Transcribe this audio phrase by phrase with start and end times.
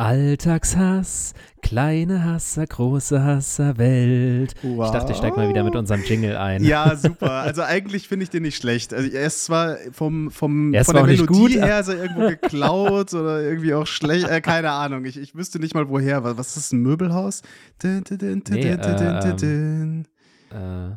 [0.00, 4.54] Alltagshass, kleine Hasser, große Hasserwelt.
[4.62, 4.86] Wow.
[4.86, 6.64] Ich dachte, ich steig mal wieder mit unserem Jingle ein.
[6.64, 7.30] Ja, super.
[7.30, 8.94] Also eigentlich finde ich den nicht schlecht.
[8.94, 13.12] Also er ist zwar vom, vom, von der Melodie gut, her ist er irgendwo geklaut
[13.12, 14.26] oder irgendwie auch schlecht.
[14.26, 15.04] Äh, keine Ahnung.
[15.04, 16.24] Ich, ich wüsste nicht mal woher.
[16.24, 17.42] Was, ist ein Möbelhaus?
[17.82, 20.06] Dun, dun, dun, Nee, dun,
[20.50, 20.86] äh.
[20.90, 20.96] Äh,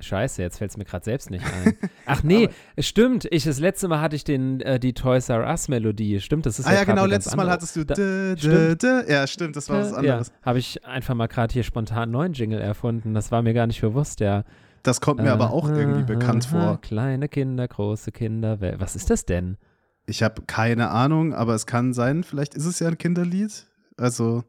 [0.00, 1.76] scheiße, jetzt fällt es mir gerade selbst nicht ein.
[2.06, 3.26] Ach nee, es stimmt.
[3.30, 6.20] Ich, das letzte Mal hatte ich den, äh, die Toys R Us Melodie.
[6.20, 7.06] Stimmt, das ist Ah ja ja, genau.
[7.06, 7.84] Letztes Mal hattest du.
[7.84, 8.82] Da- dä, stimmt.
[8.82, 9.02] dä.
[9.12, 9.56] Ja, stimmt.
[9.56, 10.28] Das war was anderes.
[10.28, 13.14] Ja, habe ich einfach mal gerade hier spontan einen neuen Jingle erfunden.
[13.14, 14.44] Das war mir gar nicht bewusst, ja.
[14.82, 16.80] Das kommt mir aber auch Äh, irgendwie äh, bekannt äh, vor.
[16.82, 18.60] Kleine Kinder, große Kinder.
[18.78, 19.56] Was ist das denn?
[20.06, 22.22] Ich habe keine Ahnung, aber es kann sein.
[22.24, 23.66] Vielleicht ist es ja ein Kinderlied.
[23.96, 24.44] Also,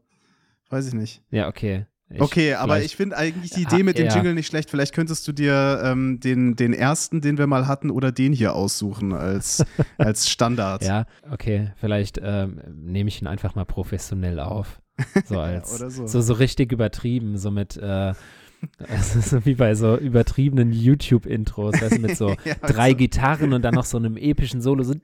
[0.68, 1.22] weiß ich nicht.
[1.30, 1.86] Ja, okay.
[2.08, 4.14] Ich- Okay, aber ich finde eigentlich die Ah, Idee mit dem ja.
[4.14, 4.70] Jingle nicht schlecht.
[4.70, 8.54] Vielleicht könntest du dir ähm, den, den ersten, den wir mal hatten, oder den hier
[8.54, 9.64] aussuchen als,
[9.98, 10.84] als Standard.
[10.84, 11.72] Ja, okay.
[11.76, 14.80] Vielleicht ähm, nehme ich ihn einfach mal professionell auf.
[15.26, 16.06] So als so.
[16.06, 16.20] so.
[16.22, 18.14] so richtig übertrieben, so mit äh,
[18.88, 23.60] also so wie bei so übertriebenen YouTube-Intros, weißt du, mit so Ja, drei Gitarren und
[23.62, 24.94] dann noch so einem epischen Solo, so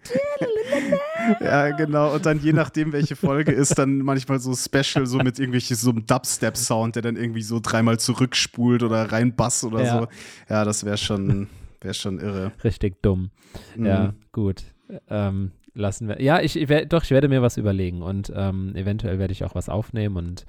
[1.41, 2.15] Ja, genau.
[2.15, 5.91] Und dann je nachdem, welche Folge ist, dann manchmal so Special, so mit irgendwelchen so
[5.91, 9.99] einem Dubstep-Sound, der dann irgendwie so dreimal zurückspult oder reinbass oder Ja.
[10.01, 10.07] so.
[10.49, 11.49] Ja, das wäre schon,
[11.81, 12.53] wär schon irre.
[12.65, 13.31] richtig dumm.
[13.77, 13.87] Mhm.
[13.87, 14.63] Ja, gut.
[15.09, 16.21] Ähm, lassen wir.
[16.21, 19.45] Ja, ich, ich wer- doch, ich werde mir was überlegen und ähm, eventuell werde ich
[19.45, 20.45] auch was aufnehmen und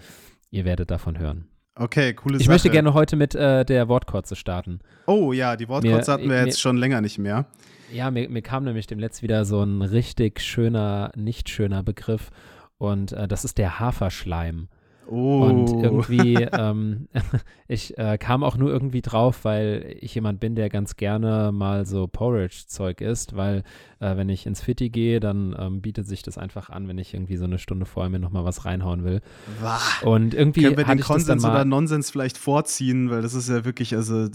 [0.52, 1.46] ihr werdet davon hören.
[1.76, 2.52] Okay, coole Ich Sache.
[2.54, 4.80] möchte gerne heute mit äh, der Wortkotze starten.
[5.08, 7.46] Oh ja, die Wortkurze Mir- hatten wir mir- jetzt schon länger nicht mehr.
[7.94, 12.32] Ja, mir, mir kam nämlich demnächst wieder so ein richtig schöner, nicht schöner Begriff
[12.78, 14.68] und äh, das ist der Haferschleim.
[15.08, 15.44] Oh.
[15.44, 17.08] Und irgendwie, ähm,
[17.68, 21.86] ich äh, kam auch nur irgendwie drauf, weil ich jemand bin, der ganz gerne mal
[21.86, 23.64] so Porridge-Zeug isst, weil
[24.00, 27.14] äh, wenn ich ins Fitti gehe, dann ähm, bietet sich das einfach an, wenn ich
[27.14, 29.22] irgendwie so eine Stunde vorher mir nochmal was reinhauen will.
[29.62, 29.80] Wah.
[30.04, 33.96] Und irgendwie Können wir den Konsens oder Nonsens vielleicht vorziehen, weil das ist ja wirklich,
[33.96, 34.28] also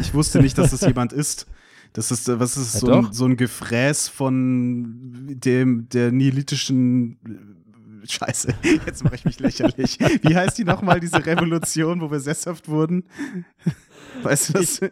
[0.00, 1.46] ich wusste nicht, dass das jemand ist.
[1.92, 7.18] Das ist, äh, was ist Ja, so, ein, so ein Gefräß von dem der nihilitischen
[8.08, 8.54] Scheiße,
[8.86, 9.98] jetzt mache ich mich lächerlich.
[10.22, 13.04] Wie heißt die nochmal, diese Revolution, wo wir sesshaft wurden?
[14.22, 14.80] Weißt du das?
[14.80, 14.88] ja,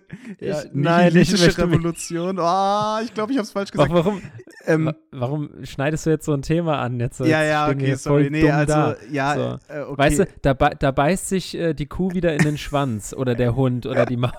[0.62, 2.38] ich- nein, ich nihilistische möchte mich- Revolution.
[2.38, 3.92] Oh, ich glaube, ich habe es falsch gesagt.
[3.92, 4.22] warum,
[4.66, 7.00] Ähm, wa- warum schneidest du jetzt so ein Thema an?
[7.00, 8.28] Jetzt, ja, ja, okay, sorry.
[8.30, 8.96] Nee, also, da.
[9.10, 9.34] ja,
[9.68, 9.74] So.
[9.74, 9.98] äh, okay.
[9.98, 13.54] Weißt du, da, da beißt sich äh, die Kuh wieder in den Schwanz oder der
[13.56, 14.32] Hund oder die Maus.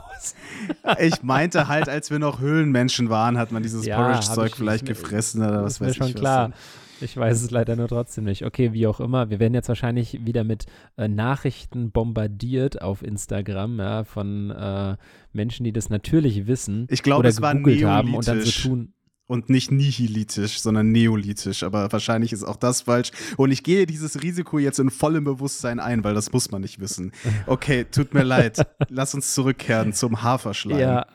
[0.99, 4.85] Ich meinte halt, als wir noch Höhlenmenschen waren, hat man dieses Ja, Porridge-Zeug ich- vielleicht
[4.85, 6.15] gefressen oder was ist mir weiß schon ich.
[6.15, 6.49] klar.
[6.49, 6.53] dann.
[7.01, 8.45] Ich weiß es leider nur trotzdem nicht.
[8.45, 9.29] Okay, wie auch immer.
[9.29, 10.65] Wir werden jetzt wahrscheinlich wieder mit
[10.97, 14.97] äh, Nachrichten bombardiert auf Instagram ja, von äh,
[15.33, 18.69] Menschen, die das natürlich wissen Ich glaube, oder es war gegoogelt haben und dann so
[18.69, 18.93] tun.
[19.27, 21.63] Und nicht nihilitisch, sondern neolithisch.
[21.63, 23.11] Aber wahrscheinlich ist auch das falsch.
[23.37, 26.79] Und ich gehe dieses Risiko jetzt in vollem Bewusstsein ein, weil das muss man nicht
[26.81, 27.13] wissen.
[27.47, 28.57] Okay, tut mir leid.
[28.89, 30.79] Lass uns zurückkehren zum Haferschleim.
[30.79, 31.07] Ja,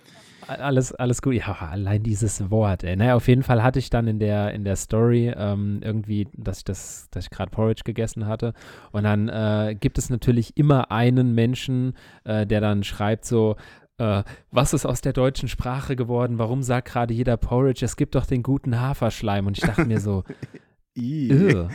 [0.48, 1.34] alles, alles gut.
[1.34, 2.96] Ja, allein dieses Wort, ey.
[2.96, 6.58] Naja, auf jeden Fall hatte ich dann in der, in der Story ähm, irgendwie, dass
[6.58, 8.52] ich das, dass ich gerade Porridge gegessen hatte.
[8.92, 13.56] Und dann äh, gibt es natürlich immer einen Menschen, äh, der dann schreibt so,
[13.98, 16.38] äh, was ist aus der deutschen Sprache geworden?
[16.38, 17.84] Warum sagt gerade jeder Porridge?
[17.84, 19.46] Es gibt doch den guten Haferschleim.
[19.46, 20.24] Und ich dachte mir so.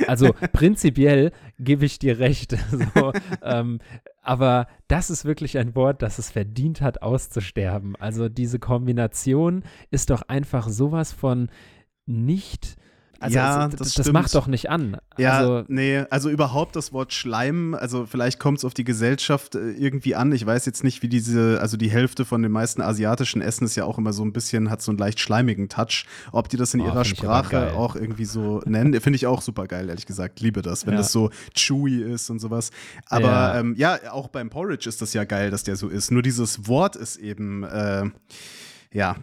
[0.07, 2.57] Also prinzipiell gebe ich dir recht.
[2.95, 3.79] So, ähm,
[4.21, 7.95] aber das ist wirklich ein Wort, das es verdient hat, auszusterben.
[7.97, 11.49] Also diese Kombination ist doch einfach sowas von
[12.05, 12.75] nicht.
[13.21, 14.97] Also Ja, es- das das macht doch nicht an.
[15.17, 19.53] Ja, also, nee, also überhaupt das Wort Schleim, also vielleicht kommt es auf die Gesellschaft
[19.55, 20.31] äh, irgendwie an.
[20.31, 23.75] Ich weiß jetzt nicht, wie diese, also die Hälfte von den meisten asiatischen Essen ist
[23.75, 26.05] ja auch immer so ein bisschen, hat so einen leicht schleimigen Touch.
[26.31, 29.67] Ob die das in Oh, ihrer Sprache auch irgendwie so nennen, finde ich auch super
[29.67, 30.39] geil, ehrlich gesagt.
[30.39, 30.99] Liebe das, wenn Ja.
[31.01, 32.71] das so chewy ist und sowas.
[33.07, 33.59] Aber Ja.
[33.59, 36.09] ähm, ja, auch beim Porridge ist das ja geil, dass der so ist.
[36.09, 38.05] Nur dieses Wort ist eben, äh,
[38.91, 39.15] ja.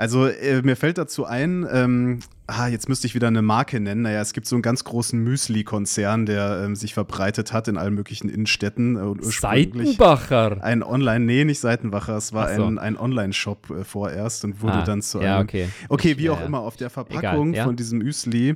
[0.00, 4.02] Also äh, mir fällt dazu ein, ähm, ah, jetzt müsste ich wieder eine Marke nennen.
[4.02, 7.94] Naja, es gibt so einen ganz großen Müsli-Konzern, der ähm, sich verbreitet hat in allen
[7.94, 8.94] möglichen Innenstädten.
[8.94, 10.62] Äh, und Seitenbacher.
[10.62, 12.64] ein Online, nee, nicht Seitenwacher, es war so.
[12.64, 15.44] ein, ein Online-Shop äh, vorerst und wurde Ah, dann zu ja, einem.
[15.48, 15.68] okay.
[15.88, 16.46] Okay, Ich- wie ja, auch ja.
[16.46, 17.64] immer, auf der Verpackung ja.
[17.64, 18.54] von diesem Müsli,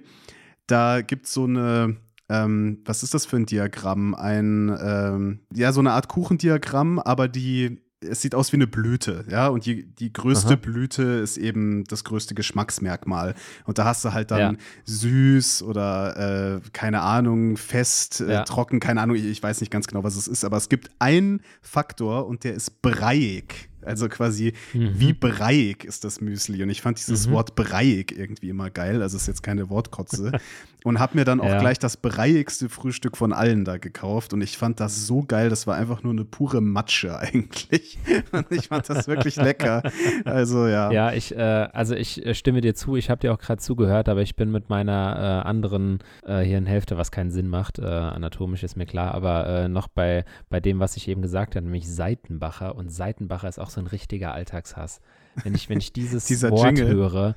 [0.69, 1.97] da gibt es so eine,
[2.29, 4.15] ähm, was ist das für ein Diagramm?
[4.15, 9.25] Ein, ähm, ja, so eine Art Kuchendiagramm, aber die, es sieht aus wie eine Blüte,
[9.31, 10.56] ja, und die, die größte Aha.
[10.56, 13.34] Blüte ist eben das größte Geschmacksmerkmal.
[13.64, 14.60] Und da hast du halt dann Ja.
[14.84, 18.43] süß oder, äh, keine Ahnung, fest, äh, Ja.
[18.44, 20.90] trocken, keine Ahnung, ich, ich weiß nicht ganz genau, was es ist, aber es gibt
[20.99, 23.69] einen Faktor und der ist breiig.
[23.87, 24.90] Also quasi mhm.
[24.94, 26.62] wie breiig ist das Müsli.
[26.62, 27.32] Und ich fand dieses mhm.
[27.32, 29.02] Wort breiig irgendwie immer geil.
[29.02, 30.32] Also ist jetzt keine Wortkotze.
[30.84, 31.61] und habe mir dann auch ja.
[31.61, 34.32] gleich das breiigste Frühstück von allen da gekauft.
[34.32, 35.49] Und ich fand das so geil.
[35.49, 37.99] Das war einfach nur eine pure Matsche eigentlich.
[38.32, 39.82] und ich fand das wirklich lecker.
[40.25, 40.90] Also ja.
[40.90, 42.96] Ja, ich, äh, also ich äh, stimme dir zu.
[42.96, 46.99] Ich habe dir auch gerade zugehört, aber ich bin mit meiner äh, anderen äh, Hirnhälfte,
[46.99, 50.81] was keinen Sinn macht, äh, anatomisch ist mir klar, aber äh, noch bei, bei dem,
[50.81, 52.75] was ich eben gesagt habe, nämlich Seitenbacher.
[52.75, 55.01] Und Seitenbacher ist auch so ein richtiger Alltagshass.
[55.43, 56.89] Wenn ich, wenn ich dieses Wort Jingle.
[56.89, 57.35] höre,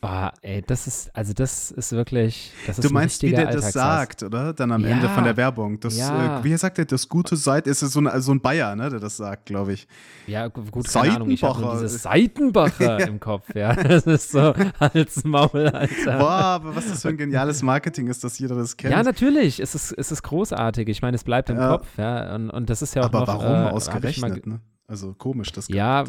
[0.00, 3.72] Oh, ey, das ist, also das ist wirklich, das ist Du meinst, wie der das
[3.72, 4.52] sagt, oder?
[4.52, 5.80] Dann am ja, Ende von der Werbung.
[5.80, 6.38] Das, ja.
[6.38, 8.90] äh, wie sagt er, das gute Seit, ist es so ein, so ein Bayer, ne,
[8.90, 9.88] der das sagt, glaube ich.
[10.28, 13.74] Ja, gut, keine Ahnung, ich habe dieses Seitenbacher im Kopf, ja.
[13.74, 16.18] Das ist so als Maul, Alter.
[16.18, 18.92] Boah, aber was das für ein geniales Marketing ist, dass jeder das kennt.
[18.92, 20.88] Ja, natürlich, es ist, es ist großartig.
[20.88, 21.70] Ich meine, es bleibt im ja.
[21.70, 24.60] Kopf, ja, und, und das ist ja auch aber noch, warum äh, ausgerechnet, ne?
[24.88, 26.04] Also komisch, das Ja,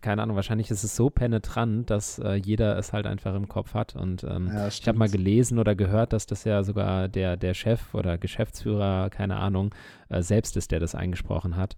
[0.00, 3.74] keine Ahnung, wahrscheinlich ist es so penetrant, dass äh, jeder es halt einfach im Kopf
[3.74, 3.94] hat.
[3.94, 7.54] Und ähm, ja, ich habe mal gelesen oder gehört, dass das ja sogar der, der
[7.54, 9.74] Chef oder Geschäftsführer, keine Ahnung,
[10.08, 11.76] äh, selbst ist, der das eingesprochen hat.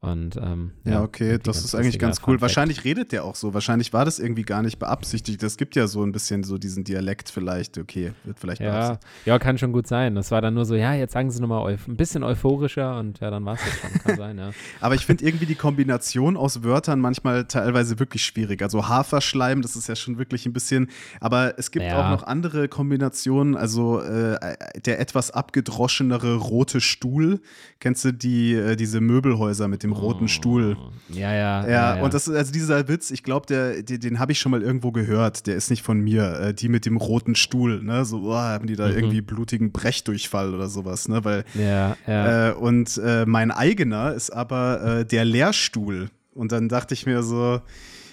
[0.00, 2.40] Und ähm, ja, ja, okay, das ist eigentlich ganz cool.
[2.40, 3.52] Wahrscheinlich redet der auch so.
[3.52, 5.42] Wahrscheinlich war das irgendwie gar nicht beabsichtigt.
[5.42, 7.78] Es gibt ja so ein bisschen so diesen Dialekt vielleicht.
[7.78, 10.14] Okay, wird vielleicht ja, ja, kann schon gut sein.
[10.14, 13.28] Das war dann nur so, ja, jetzt sagen sie nochmal ein bisschen euphorischer und ja,
[13.30, 14.00] dann war es das schon.
[14.04, 14.50] Kann sein, ja.
[14.80, 18.62] Aber ich finde irgendwie die Kombination aus Wörtern manchmal teilweise wirklich schwierig.
[18.62, 20.90] Also Haferschleim, das ist ja schon wirklich ein bisschen.
[21.18, 22.06] Aber es gibt ja.
[22.06, 23.56] auch noch andere Kombinationen.
[23.56, 24.38] Also äh,
[24.84, 27.40] der etwas abgedroschenere rote Stuhl.
[27.80, 30.28] Kennst du die, äh, diese Möbelhäuser mit dem dem roten oh.
[30.28, 30.76] Stuhl.
[31.08, 31.66] Ja, ja.
[31.66, 34.38] Ja, ja, und das ist, also dieser Witz, ich glaube, der, den, den habe ich
[34.38, 35.46] schon mal irgendwo gehört.
[35.46, 36.40] Der ist nicht von mir.
[36.40, 38.04] Äh, die mit dem roten Stuhl, ne?
[38.04, 38.94] So, oh, haben die da mhm.
[38.94, 41.24] irgendwie blutigen Brechdurchfall oder sowas, ne?
[41.24, 42.50] Weil, ja, ja.
[42.50, 46.10] Äh, und äh, mein eigener ist aber äh, der Lehrstuhl.
[46.34, 47.60] Und dann dachte ich mir so,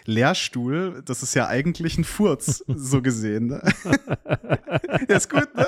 [0.05, 3.47] Lehrstuhl, das ist ja eigentlich ein Furz, so gesehen.
[3.47, 3.61] Ne?
[5.09, 5.67] ja, ist gut, ne?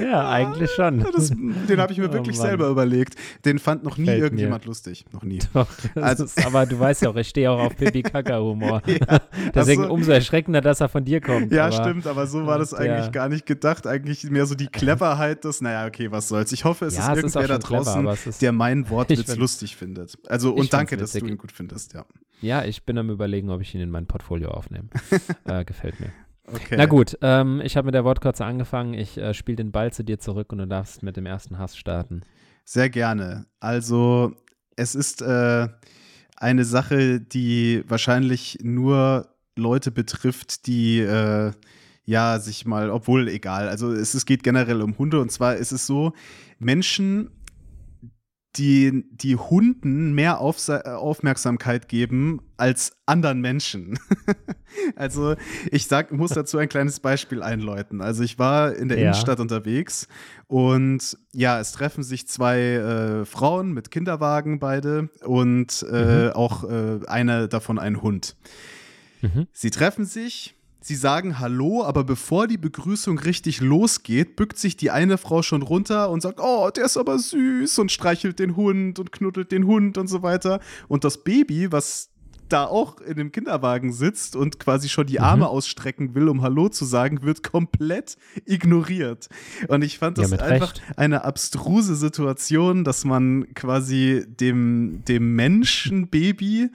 [0.00, 1.04] Ja, eigentlich schon.
[1.12, 2.46] Das, den habe ich mir oh, wirklich Mann.
[2.46, 3.16] selber überlegt.
[3.44, 4.68] Den fand noch nie Fällt irgendjemand mir.
[4.68, 5.04] lustig.
[5.12, 5.40] Noch nie.
[5.52, 8.82] Doch, also, ist, aber du weißt ja auch, ich stehe auch auf Pipi Kaka Humor.
[8.86, 9.20] ja,
[9.54, 11.52] Deswegen also, umso erschreckender, dass er von dir kommt.
[11.52, 13.10] Ja, aber, stimmt, aber so war das eigentlich ja.
[13.10, 13.86] gar nicht gedacht.
[13.86, 16.52] Eigentlich mehr so die Cleverheit des, naja, okay, was soll's.
[16.52, 19.36] Ich hoffe, es ja, ist es irgendwer ist da draußen, clever, ist, der meinen Wortwitz
[19.36, 20.18] lustig findet.
[20.28, 22.04] Also und danke, dass du ihn gut findest, ja.
[22.40, 24.88] Ja, ich bin am überlegen, ob ich ihn in mein Portfolio aufnehme.
[25.44, 26.12] äh, gefällt mir.
[26.44, 26.76] Okay.
[26.78, 28.94] Na gut, ähm, ich habe mit der Wortkürze angefangen.
[28.94, 31.76] Ich äh, spiele den Ball zu dir zurück und du darfst mit dem ersten Hass
[31.76, 32.22] starten.
[32.64, 33.46] Sehr gerne.
[33.60, 34.32] Also,
[34.76, 35.68] es ist äh,
[36.36, 41.52] eine Sache, die wahrscheinlich nur Leute betrifft, die äh,
[42.04, 45.72] ja sich mal, obwohl egal, also es, es geht generell um Hunde und zwar ist
[45.72, 46.14] es so,
[46.58, 47.30] Menschen
[48.58, 53.98] die, die Hunden mehr Aufse Aufmerksamkeit geben als anderen Menschen.
[54.96, 55.36] also
[55.70, 58.02] ich sag, muss dazu ein kleines Beispiel einläuten.
[58.02, 59.04] Also ich war in der ja.
[59.04, 60.08] Innenstadt unterwegs
[60.48, 66.32] und ja, es treffen sich zwei äh, Frauen mit Kinderwagen beide und äh, mhm.
[66.32, 68.36] auch äh, eine davon ein Hund.
[69.22, 69.46] Mhm.
[69.52, 70.54] Sie treffen sich,
[70.88, 75.60] Sie sagen Hallo, aber bevor die Begrüßung richtig losgeht, bückt sich die eine Frau schon
[75.60, 79.66] runter und sagt, oh, der ist aber süß und streichelt den Hund und knuddelt den
[79.66, 80.60] Hund und so weiter.
[80.88, 82.08] Und das Baby, was
[82.48, 85.50] da auch in dem Kinderwagen sitzt und quasi schon die Arme mhm.
[85.50, 89.28] ausstrecken will, um Hallo zu sagen, wird komplett ignoriert.
[89.68, 90.82] Und ich fand das ja, einfach Recht.
[90.96, 96.70] eine abstruse Situation, dass man quasi dem, dem Menschenbaby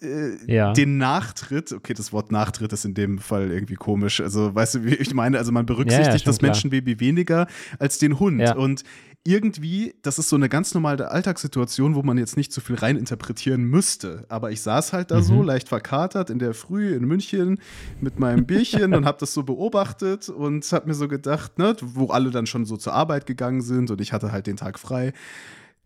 [0.00, 0.72] äh, ja.
[0.72, 4.20] den Nachtritt, okay, das Wort Nachtritt ist in dem Fall irgendwie komisch.
[4.20, 5.38] Also, weißt du, wie ich meine?
[5.38, 6.50] Also, man berücksichtigt ja, ja, das klar.
[6.50, 7.46] Menschenbaby weniger
[7.78, 8.54] als den Hund.
[8.56, 8.84] Und
[9.24, 13.62] irgendwie, das ist so eine ganz normale Alltagssituation, wo man jetzt nicht so viel reininterpretieren
[13.62, 14.24] müsste.
[14.28, 15.22] Aber ich saß halt da mhm.
[15.22, 17.60] so, leicht verkatert in der Früh in München
[18.00, 22.06] mit meinem Bierchen und habe das so beobachtet und habe mir so gedacht, ne, wo
[22.06, 25.12] alle dann schon so zur Arbeit gegangen sind und ich hatte halt den Tag frei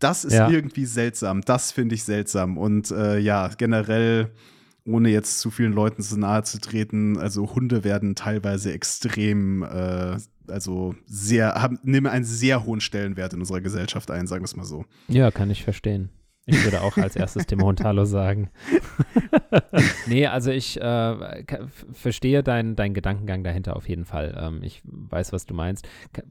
[0.03, 0.49] das ist ja.
[0.49, 1.41] irgendwie seltsam.
[1.41, 2.57] Das finde ich seltsam.
[2.57, 4.31] Und äh, ja, generell,
[4.85, 10.17] ohne jetzt zu vielen Leuten zu nahe zu treten, also Hunde werden teilweise extrem, äh,
[10.47, 14.55] also sehr, haben, nehmen einen sehr hohen Stellenwert in unserer Gesellschaft ein, sagen wir es
[14.55, 14.83] mal so.
[15.07, 16.09] Ja, kann ich verstehen.
[16.45, 18.49] Ich würde auch als erstes dem Hund Hallo sagen.
[20.07, 21.43] nee, also ich äh,
[21.93, 24.37] verstehe deinen dein Gedankengang dahinter auf jeden Fall.
[24.37, 25.87] Ähm, ich weiß, was du meinst.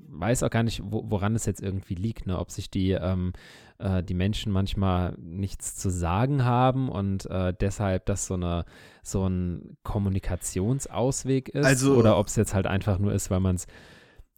[0.08, 2.38] Weiß auch gar nicht, wo, woran es jetzt irgendwie liegt, ne?
[2.38, 3.32] ob sich die, ähm,
[3.78, 8.66] äh, die Menschen manchmal nichts zu sagen haben und äh, deshalb das so, eine,
[9.02, 13.56] so ein Kommunikationsausweg ist also, oder ob es jetzt halt einfach nur ist, weil man
[13.56, 13.66] es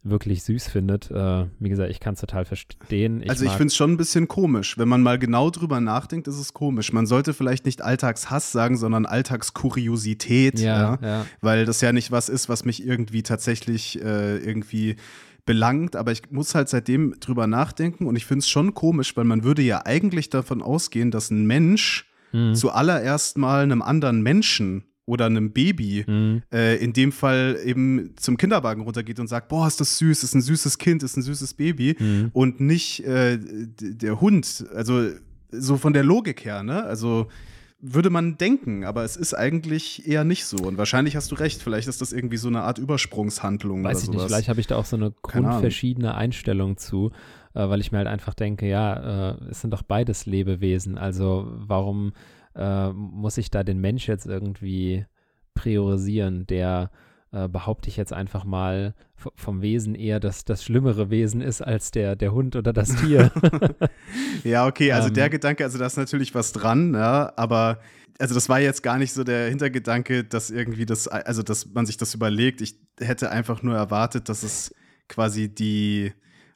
[0.04, 1.10] wirklich süß findet.
[1.10, 3.22] Äh, wie gesagt, ich kann es total verstehen.
[3.22, 4.78] Ich also ich finde es schon ein bisschen komisch.
[4.78, 6.92] Wenn man mal genau drüber nachdenkt, ist es komisch.
[6.92, 10.60] Man sollte vielleicht nicht Alltagshass sagen, sondern Alltagskuriosität.
[10.60, 11.08] Ja, ja?
[11.08, 11.26] ja.
[11.40, 14.96] Weil das ja nicht was ist, was mich irgendwie tatsächlich äh, irgendwie
[15.46, 19.24] belangt, aber ich muss halt seitdem drüber nachdenken und ich finde es schon komisch, weil
[19.24, 22.54] man würde ja eigentlich davon ausgehen, dass ein Mensch mhm.
[22.54, 26.42] zuallererst mal einem anderen Menschen oder einem Baby mhm.
[26.52, 30.34] äh, in dem Fall eben zum Kinderwagen runtergeht und sagt, boah, ist das süß, ist
[30.34, 32.30] ein süßes Kind, ist ein süßes Baby mhm.
[32.32, 34.64] und nicht äh, der Hund.
[34.74, 35.10] Also
[35.50, 36.84] so von der Logik her, ne?
[36.84, 37.28] Also
[37.86, 40.56] würde man denken, aber es ist eigentlich eher nicht so.
[40.56, 44.06] Und wahrscheinlich hast du recht, vielleicht ist das irgendwie so eine Art Übersprungshandlung Weiß ich
[44.06, 44.22] sowas.
[44.22, 47.10] nicht, vielleicht habe ich da auch so eine grundverschiedene Einstellung zu,
[47.52, 51.46] äh, weil ich mir halt einfach denke, ja, äh, es sind doch beides Lebewesen, also
[51.52, 52.14] warum
[52.54, 55.06] äh, muss ich da den Mensch jetzt irgendwie
[55.54, 56.90] priorisieren, der
[57.32, 61.90] äh, behaupte ich jetzt einfach mal vom Wesen eher das, das schlimmere Wesen ist als
[61.90, 63.32] der, der Hund oder das Tier.
[64.44, 67.80] ja, okay, also ähm, der Gedanke, also da ist natürlich was dran, ja, aber
[68.18, 71.86] also das war jetzt gar nicht so der Hintergedanke, dass irgendwie das, also dass man
[71.86, 72.60] sich das überlegt.
[72.60, 74.72] Ich hätte einfach nur erwartet, dass es
[75.08, 76.12] quasi die,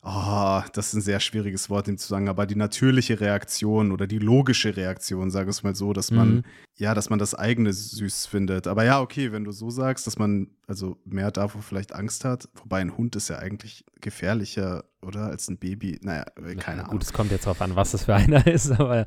[0.08, 4.06] oh, das ist ein sehr schwieriges Wort, dem zu sagen, aber die natürliche Reaktion oder
[4.06, 6.42] die logische Reaktion, sagen wir es mal so, dass man, mhm.
[6.76, 8.66] ja, dass man das eigene süß findet.
[8.66, 12.48] Aber ja, okay, wenn du so sagst, dass man also mehr davor vielleicht Angst hat,
[12.54, 15.26] wobei ein Hund ist ja eigentlich gefährlicher, oder?
[15.26, 15.98] Als ein Baby.
[16.02, 16.24] Naja,
[16.58, 16.92] keine Ahnung.
[16.92, 19.06] Gut, es kommt jetzt darauf an, was es für einer ist, aber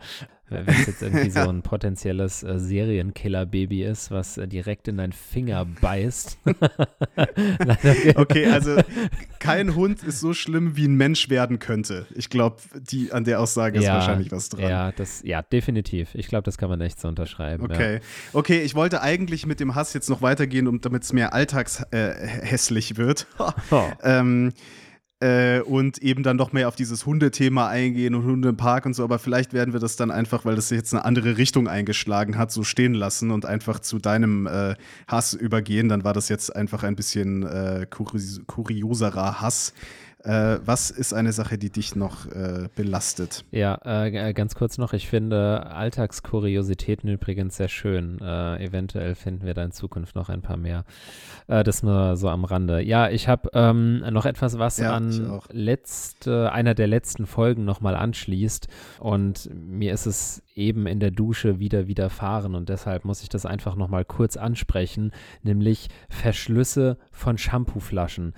[0.52, 5.14] wenn es jetzt irgendwie so ein potenzielles äh, Serienkiller-Baby ist, was äh, direkt in deinen
[5.14, 6.38] Finger beißt.
[8.16, 8.48] Okay.
[8.48, 8.78] also
[9.40, 12.06] kein Hund ist so schlimm, wie ein Mensch werden könnte.
[12.16, 12.58] Ich glaube,
[13.12, 14.70] an der Aussage ist wahrscheinlich was dran.
[14.70, 16.14] Ja, das, ja definitiv.
[16.14, 17.64] Ich glaube, das kann man echt so unterschreiben.
[17.64, 17.96] Okay.
[17.96, 18.00] Ja.
[18.34, 22.92] Okay, ich wollte eigentlich mit dem Hass jetzt noch weitergehen, um, damit es mehr alltagshässlich
[22.92, 23.28] äh, wird.
[23.72, 23.84] oh.
[24.04, 24.54] ähm,
[25.22, 28.96] äh, und eben dann noch mehr auf dieses Hundethema eingehen und Hunde im Park und
[28.96, 29.04] so.
[29.04, 32.52] Aber vielleicht werden wir das dann einfach, weil das jetzt eine andere Richtung eingeschlagen hat,
[32.52, 34.76] so stehen lassen und einfach zu deinem äh,
[35.08, 35.90] Hass übergehen.
[35.90, 39.74] Dann war das jetzt einfach ein bisschen äh, kurioserer Hass.
[40.24, 43.44] Äh, was ist eine Sache, die dich noch äh, belastet?
[43.52, 44.94] Ja, äh, äh ganz kurz noch.
[44.94, 48.20] Ich finde Alltagskuriositäten übrigens sehr schön.
[48.22, 50.86] Äh, eventuell finden wir da in Zukunft noch ein paar mehr.
[51.48, 52.82] Äh, das nur so am Rande.
[52.82, 57.96] Ja, ich habe ähm, noch etwas, was ja, an letzte, einer der letzten Folgen nochmal
[57.96, 58.68] anschließt.
[59.00, 62.54] Und mir ist es eben in der Dusche wieder widerfahren.
[62.54, 65.12] Und deshalb muss ich das einfach nochmal kurz ansprechen,
[65.42, 68.34] nämlich Verschlüsse von Shampooflaschen.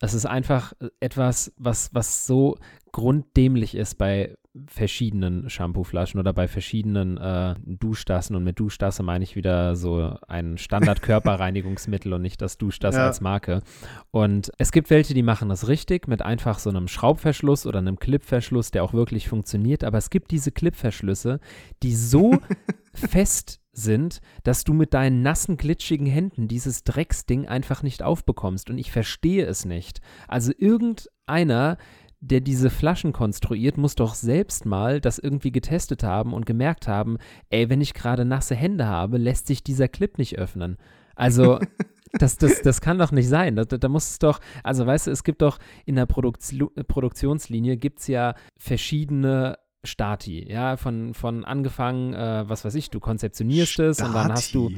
[0.00, 2.56] Es ist einfach äh, etwas, was, was so
[2.92, 4.34] grunddämlich ist bei
[4.66, 8.34] verschiedenen Shampooflaschen oder bei verschiedenen äh, Duschtassen.
[8.34, 13.06] Und mit Duschtasse meine ich wieder so ein Standard-Körperreinigungsmittel und nicht das Duschtasse ja.
[13.06, 13.62] als Marke.
[14.10, 17.98] Und es gibt welche, die machen das richtig mit einfach so einem Schraubverschluss oder einem
[17.98, 19.84] Clipverschluss, der auch wirklich funktioniert.
[19.84, 21.40] Aber es gibt diese Clipverschlüsse,
[21.82, 22.38] die so
[22.94, 28.70] fest sind, dass du mit deinen nassen, glitschigen Händen dieses Drecksding einfach nicht aufbekommst.
[28.70, 30.00] Und ich verstehe es nicht.
[30.26, 31.78] Also irgendeiner,
[32.20, 37.18] der diese Flaschen konstruiert, muss doch selbst mal das irgendwie getestet haben und gemerkt haben,
[37.50, 40.78] ey, wenn ich gerade nasse Hände habe, lässt sich dieser Clip nicht öffnen.
[41.14, 41.60] Also,
[42.12, 43.56] das, das, das kann doch nicht sein.
[43.56, 47.76] Da, da muss es doch, also weißt du, es gibt doch in der Produktio Produktionslinie
[47.76, 53.74] gibt es ja verschiedene Stati, ja, von, von angefangen, äh, was weiß ich, du konzeptionierst
[53.74, 53.88] Stati.
[53.88, 54.70] es und dann hast du,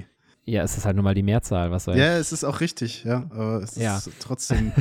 [0.45, 3.05] ja, es ist halt nur mal die Mehrzahl, was soll Ja, es ist auch richtig,
[3.05, 3.99] ja, aber es ja.
[3.99, 4.73] ist trotzdem.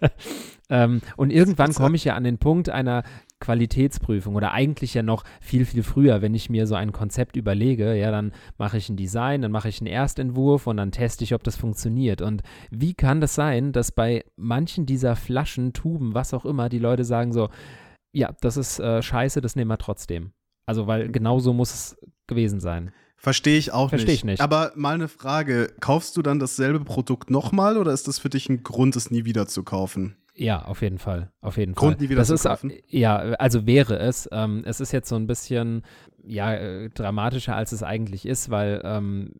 [0.70, 3.04] ähm, und irgendwann komme ich ja an den Punkt einer
[3.40, 7.94] Qualitätsprüfung oder eigentlich ja noch viel, viel früher, wenn ich mir so ein Konzept überlege,
[7.94, 11.34] ja, dann mache ich ein Design, dann mache ich einen Erstentwurf und dann teste ich,
[11.34, 12.22] ob das funktioniert.
[12.22, 16.78] Und wie kann das sein, dass bei manchen dieser Flaschen, Tuben, was auch immer, die
[16.78, 17.50] Leute sagen so,
[18.12, 20.32] ja, das ist äh, scheiße, das nehmen wir trotzdem.
[20.66, 21.96] Also, weil genau so muss es
[22.26, 22.92] gewesen sein.
[23.24, 24.18] Verstehe ich auch Versteh nicht.
[24.18, 24.42] ich nicht.
[24.42, 28.50] Aber mal eine Frage: Kaufst du dann dasselbe Produkt nochmal oder ist das für dich
[28.50, 30.18] ein Grund, es nie wieder zu kaufen?
[30.34, 31.32] Ja, auf jeden Fall.
[31.40, 32.02] Auf jeden Grund, Fall.
[32.02, 32.70] nie wieder das zu ist, kaufen?
[32.86, 34.28] Ja, also wäre es.
[34.30, 35.84] Ähm, es ist jetzt so ein bisschen
[36.22, 39.36] ja, äh, dramatischer, als es eigentlich ist, weil ähm,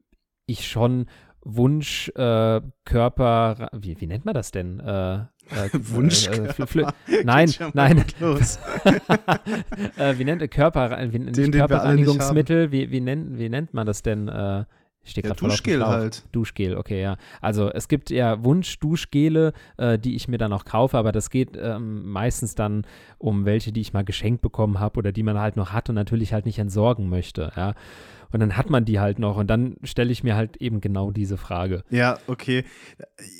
[0.47, 1.05] ich schon
[1.43, 4.81] Wunschkörper, äh, wie, wie nennt man das denn?
[4.81, 6.95] Äh, äh, Wunschkörper?
[7.09, 8.05] Äh, nein, nein.
[9.97, 12.73] äh, wie nennt Körper, wie, den, Körperreinigungsmittel?
[12.73, 14.29] Wie, wie, nennt, wie nennt man das denn?
[14.29, 14.65] Äh,
[15.05, 16.25] Ich Ja, Duschgel halt.
[16.33, 17.17] Duschgel, okay, ja.
[17.41, 21.59] Also es gibt ja Wunsch-Duschgele, äh, die ich mir dann auch kaufe, aber das geht
[21.61, 22.87] ähm, meistens dann
[23.19, 25.95] um welche, die ich mal geschenkt bekommen habe oder die man halt noch hat und
[25.95, 27.75] natürlich halt nicht entsorgen möchte, ja.
[28.35, 31.13] Und dann hat man die halt noch und dann stelle ich mir halt eben genau
[31.13, 31.85] diese Frage.
[31.89, 32.65] Ja, okay.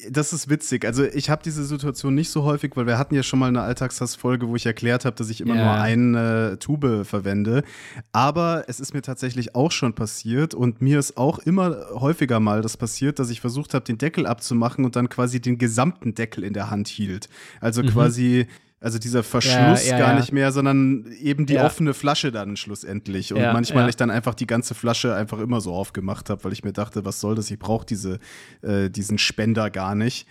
[0.09, 0.85] Das ist witzig.
[0.85, 3.63] Also ich habe diese Situation nicht so häufig, weil wir hatten ja schon mal eine
[3.63, 5.65] Alltagshass-Folge, wo ich erklärt habe, dass ich immer Ja.
[5.65, 7.65] nur eine Tube verwende.
[8.13, 12.63] Aber es ist mir tatsächlich auch schon passiert und mir ist auch immer häufiger mal
[12.63, 16.45] das passiert, dass ich versucht habe, den Deckel abzumachen und dann quasi den gesamten Deckel
[16.45, 17.29] in der Hand hielt.
[17.61, 17.89] Also Mhm.
[17.89, 18.47] quasi
[18.85, 20.21] also dieser Verschluss ja, gar ja.
[20.21, 21.65] nicht mehr, sondern eben die Ja.
[21.65, 23.33] offene Flasche dann schlussendlich.
[23.33, 23.89] Und Ja, manchmal ja.
[23.89, 27.07] ich dann einfach die ganze Flasche einfach immer so aufgemacht habe, weil ich mir dachte,
[27.07, 27.51] was soll das?
[27.51, 28.19] Ich brauche diese,
[28.61, 30.27] äh, diesen Spender gar nicht.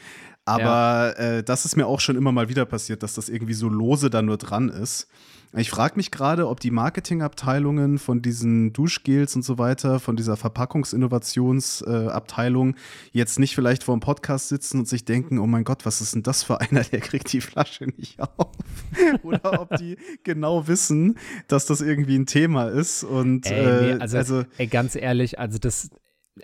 [0.45, 3.69] Aber äh, das ist mir auch schon immer mal wieder passiert, dass das irgendwie so
[3.69, 5.07] lose da nur dran ist.
[5.55, 10.35] Ich frage mich gerade, ob die Marketingabteilungen von diesen Duschgels und so weiter, von dieser
[10.35, 12.77] Verpackungsinnovationsabteilung äh,
[13.11, 16.15] jetzt nicht vielleicht vor dem Podcast sitzen und sich denken, oh mein Gott, was ist
[16.15, 18.49] denn das für einer, der kriegt die Flasche nicht auf?
[19.21, 23.03] Oder ob die genau wissen, dass das irgendwie ein Thema ist.
[23.03, 25.91] Und Ey, äh, nee, also, also ey, ganz ehrlich, also das,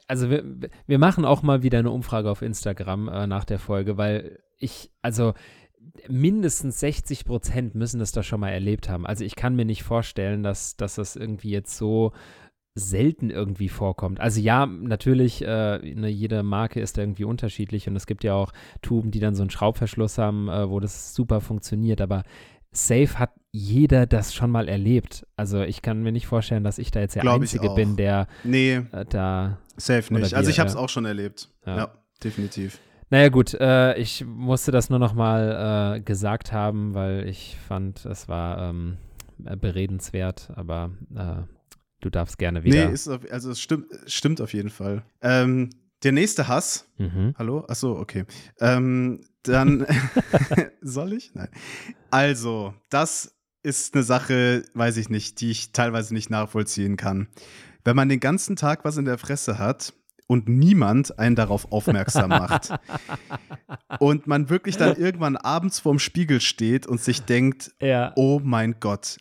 [0.07, 0.43] also wir,
[0.87, 4.91] wir machen auch mal wieder eine Umfrage auf Instagram äh, nach der Folge, weil ich,
[5.01, 5.33] also
[6.07, 9.05] mindestens 60 Prozent müssen das doch schon mal erlebt haben.
[9.05, 12.13] Also ich kann mir nicht vorstellen, dass, dass das irgendwie jetzt so
[12.75, 14.19] selten irgendwie vorkommt.
[14.19, 18.51] Also ja, natürlich, äh, ne, jede Marke ist irgendwie unterschiedlich und es gibt ja auch
[18.81, 22.23] Tuben, die dann so einen Schraubverschluss haben, äh, wo das super funktioniert, aber
[22.71, 25.25] safe hat jeder das schon mal erlebt.
[25.35, 28.27] Also ich kann mir nicht vorstellen, dass ich da jetzt der Glaub Einzige bin, der
[28.43, 30.33] nee, äh, da safe nicht.
[30.33, 30.79] Also ich habe es ja.
[30.79, 31.49] auch schon erlebt.
[31.65, 31.77] Ja.
[31.77, 32.79] ja definitiv.
[33.09, 38.05] Naja gut, äh, ich musste das nur noch mal äh, gesagt haben, weil ich fand,
[38.05, 38.97] es war ähm,
[39.45, 41.41] äh, beredenswert, aber äh,
[42.01, 42.87] du darfst gerne wieder.
[42.87, 45.01] Nee, ist auf, also es stimmt, stimmt auf jeden Fall.
[45.21, 45.71] Ähm,
[46.03, 46.87] der nächste Hass.
[46.97, 47.33] mhm.
[47.37, 47.65] Hallo?
[47.67, 48.25] Achso, okay.
[48.59, 49.85] Ähm, dann
[50.81, 51.33] soll ich?
[51.33, 51.49] Nein.
[52.11, 57.27] Also, das ist eine Sache, weiß ich nicht, die ich teilweise nicht nachvollziehen kann.
[57.83, 59.93] Wenn man den ganzen Tag was in der Fresse hat
[60.27, 62.69] und niemand einen darauf aufmerksam macht
[63.99, 68.13] und man wirklich dann irgendwann abends vorm Spiegel steht und sich denkt, Ja.
[68.15, 69.17] oh mein Gott,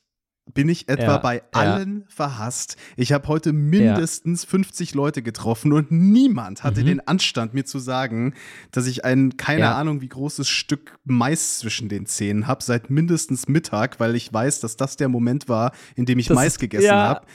[0.54, 1.42] bin ich etwa Ja, bei ja.
[1.52, 2.76] allen verhasst?
[2.96, 6.86] Ich habe heute mindestens 50 Leute getroffen und niemand hatte Mhm.
[6.86, 8.34] den Anstand, mir zu sagen,
[8.70, 9.76] dass ich ein, keine Ja.
[9.78, 14.60] Ahnung, wie großes Stück Mais zwischen den Zähnen habe, seit mindestens Mittag, weil ich weiß,
[14.60, 17.26] dass das der Moment war, in dem ich Das Mais gegessen ja, habe.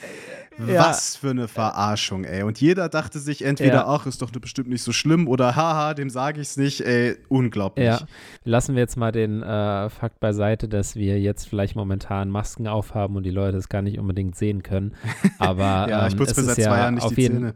[0.66, 0.88] Ja.
[0.88, 2.42] Was für eine Verarschung, ey.
[2.42, 3.86] Und jeder dachte sich entweder, Ja.
[3.86, 7.86] ach, ist doch bestimmt nicht so schlimm oder haha, dem sage ich's nicht, ey, unglaublich.
[7.86, 8.00] Ja,
[8.44, 13.16] lassen wir jetzt mal den äh, Fakt beiseite, dass wir jetzt vielleicht momentan Masken aufhaben
[13.16, 14.94] und die Leute es gar nicht unbedingt sehen können.
[15.38, 17.36] Aber Ja, ich ähm, putze es mir seit ja zwei Jahren nicht auf die jeden
[17.38, 17.54] Zähne.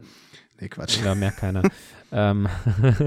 [0.61, 0.97] Nee, Quatsch.
[1.03, 1.63] Ja, merkt keiner.
[2.11, 2.47] ähm,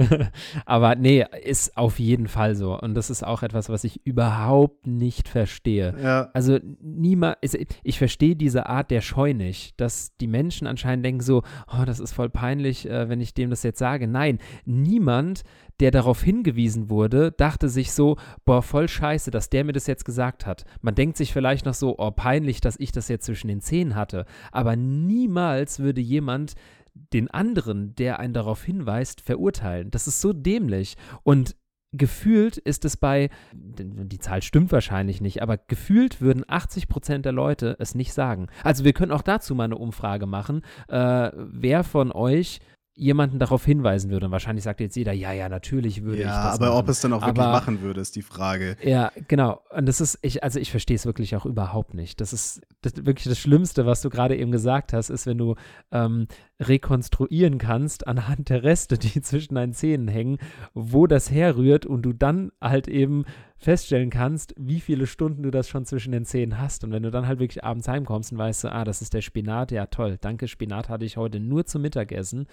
[0.66, 2.78] aber nee, ist auf jeden Fall so.
[2.78, 5.94] Und das ist auch etwas, was ich überhaupt nicht verstehe.
[6.02, 6.30] Ja.
[6.32, 11.20] Also niemand, ist- ich verstehe diese Art der Scheu nicht, dass die Menschen anscheinend denken
[11.22, 14.06] so, oh, das ist voll peinlich, äh, wenn ich dem das jetzt sage.
[14.06, 15.42] Nein, niemand,
[15.80, 20.04] der darauf hingewiesen wurde, dachte sich so, boah, voll scheiße, dass der mir das jetzt
[20.04, 20.64] gesagt hat.
[20.80, 23.96] Man denkt sich vielleicht noch so, oh, peinlich, dass ich das jetzt zwischen den Zähnen
[23.96, 24.24] hatte.
[24.52, 26.54] Aber niemals würde jemand
[26.94, 29.90] den anderen, der einen darauf hinweist, verurteilen.
[29.90, 30.96] Das ist so dämlich.
[31.22, 31.56] Und
[31.92, 37.32] gefühlt ist es bei, die Zahl stimmt wahrscheinlich nicht, aber gefühlt würden 80 Prozent der
[37.32, 38.48] Leute es nicht sagen.
[38.64, 42.60] Also wir können auch dazu mal eine Umfrage machen, äh, wer von euch
[42.94, 44.26] jemanden darauf hinweisen würde.
[44.26, 46.78] Und wahrscheinlich sagt jetzt jeder, ja, ja, natürlich würde ich Ja, das aber machen.
[46.78, 48.76] ob es dann auch wirklich Aber- machen würde, ist die Frage.
[48.82, 49.62] Ja, genau.
[49.70, 52.20] Und das ist, ich, also ich verstehe es wirklich auch überhaupt nicht.
[52.20, 55.54] Das ist das, wirklich das Schlimmste, was du gerade eben gesagt hast, ist, wenn du
[55.90, 56.26] ähm,
[56.60, 60.38] rekonstruieren kannst anhand der Reste, die zwischen deinen Zähnen hängen,
[60.74, 63.24] wo das herrührt und du dann halt eben
[63.62, 66.84] feststellen kannst, wie viele Stunden du das schon zwischen den Zähnen hast.
[66.84, 69.22] Und wenn du dann halt wirklich abends heimkommst und weißt, du, ah, das ist der
[69.22, 72.46] Spinat, ja toll, danke, Spinat hatte ich heute nur zum Mittagessen.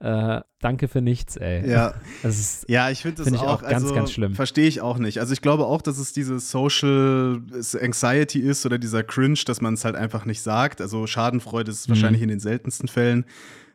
[0.00, 1.68] Äh, danke für nichts, ey.
[1.70, 4.34] Ja, Das ist, ja ich finde das Finde ich auch, auch ganz, also, ganz schlimm.
[4.34, 5.20] Verstehe ich auch nicht.
[5.20, 7.40] Also ich glaube auch, dass es diese Social
[7.80, 10.80] Anxiety ist oder dieser Cringe, dass man es halt einfach nicht sagt.
[10.80, 11.92] Also Schadenfreude ist es Mhm.
[11.92, 13.24] wahrscheinlich in den seltensten Fällen.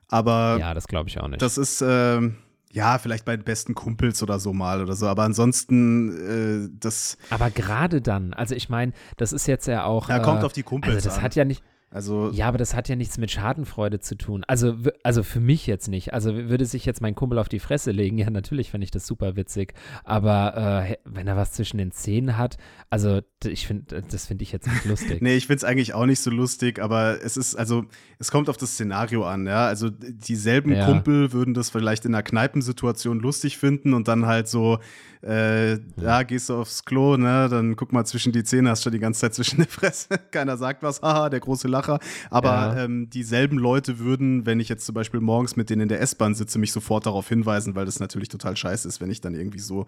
[0.09, 1.41] Aber ja, das glaube ich auch nicht.
[1.41, 2.35] das ist, ähm,
[2.71, 5.07] ja, vielleicht bei den besten Kumpels oder so mal oder so.
[5.07, 10.09] Aber ansonsten, äh, das Aber gerade dann, also ich meine, das ist jetzt ja auch.
[10.09, 11.23] ja, kommt äh, auf die Kumpels Also das an.
[11.23, 11.63] hat ja nicht.
[11.93, 14.45] Also ja, aber das hat ja nichts mit Schadenfreude zu tun.
[14.47, 16.13] Also, also für mich jetzt nicht.
[16.13, 19.05] Also würde sich jetzt mein Kumpel auf die Fresse legen, ja, natürlich fände ich das
[19.05, 19.73] super witzig.
[20.05, 22.55] Aber äh, wenn er was zwischen den Zähnen hat,
[22.89, 25.21] also ich finde, das finde ich jetzt nicht lustig.
[25.21, 27.83] nee, ich finde es eigentlich auch nicht so lustig, aber es ist, also,
[28.19, 29.65] es kommt auf das Szenario an, ja.
[29.67, 30.85] Also dieselben ja.
[30.85, 34.79] Kumpel würden das vielleicht in einer Kneipensituation lustig finden und dann halt so,
[35.23, 38.93] äh, ja, gehst du aufs Klo, ne, dann guck mal zwischen die Zähne, hast schon
[38.93, 40.07] die ganze Zeit zwischen der Fresse.
[40.31, 41.80] Keiner sagt was, haha, der große Lachen.
[41.81, 41.99] Lacher.
[42.29, 42.85] Aber ja.
[42.85, 46.35] ähm, dieselben Leute würden, wenn ich jetzt zum Beispiel morgens mit denen in der S-Bahn
[46.35, 49.59] sitze, mich sofort darauf hinweisen, weil das natürlich total scheiße ist, wenn ich dann irgendwie
[49.59, 49.85] so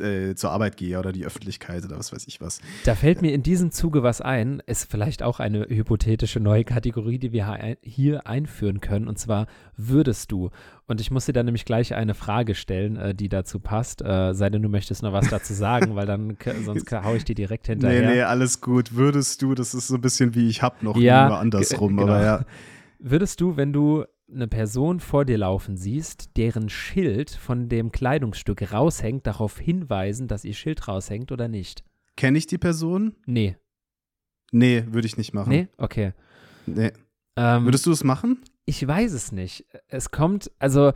[0.00, 2.60] äh, zur Arbeit gehe oder die Öffentlichkeit oder was weiß ich was.
[2.84, 7.18] Da fällt mir in diesem Zuge was ein, ist vielleicht auch eine hypothetische neue Kategorie,
[7.18, 9.08] die wir hier einführen können.
[9.08, 10.50] Und zwar würdest du.
[10.86, 14.02] Und ich muss dir dann nämlich gleich eine Frage stellen, äh, die dazu passt.
[14.02, 17.34] Äh, sei denn, du möchtest noch was dazu sagen, weil dann sonst haue ich dir
[17.34, 18.08] direkt hinterher.
[18.08, 18.94] Nee, nee, alles gut.
[18.94, 21.96] Würdest du, das ist so ein bisschen wie ich hab noch, ja, nur andersrum.
[21.96, 22.12] Genau.
[22.12, 22.44] Aber ja.
[22.98, 28.72] Würdest du, wenn du eine Person vor dir laufen siehst, deren Schild von dem Kleidungsstück
[28.72, 31.84] raushängt, darauf hinweisen, dass ihr Schild raushängt oder nicht?
[32.16, 33.14] Kenne ich die Person?
[33.26, 33.56] Nee.
[34.52, 35.50] Nee, würde ich nicht machen.
[35.50, 35.68] Nee?
[35.78, 36.12] Okay.
[36.66, 36.92] Nee.
[37.36, 38.42] Ähm, Würdest du es machen?
[38.66, 39.66] Ich weiß es nicht.
[39.88, 40.92] Es kommt, also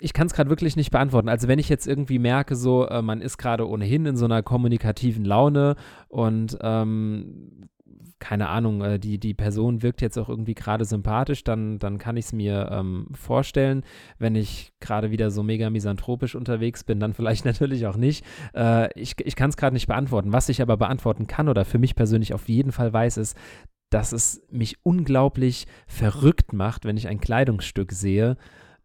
[0.00, 1.28] ich kann es gerade wirklich nicht beantworten.
[1.28, 4.42] Also wenn ich jetzt irgendwie merke, so äh, man ist gerade ohnehin in so einer
[4.42, 5.76] kommunikativen Laune
[6.08, 7.68] und ähm,
[8.20, 12.16] keine Ahnung, äh, die, die Person wirkt jetzt auch irgendwie gerade sympathisch, dann, dann kann
[12.16, 13.82] ich es mir ähm, vorstellen.
[14.18, 18.24] Wenn ich gerade wieder so mega misanthropisch unterwegs bin, dann vielleicht natürlich auch nicht.
[18.54, 20.32] Äh, ich ich kann es gerade nicht beantworten.
[20.32, 23.36] Was ich aber beantworten kann oder für mich persönlich auf jeden Fall weiß, ist,
[23.90, 28.36] dass es mich unglaublich verrückt macht, wenn ich ein Kleidungsstück sehe,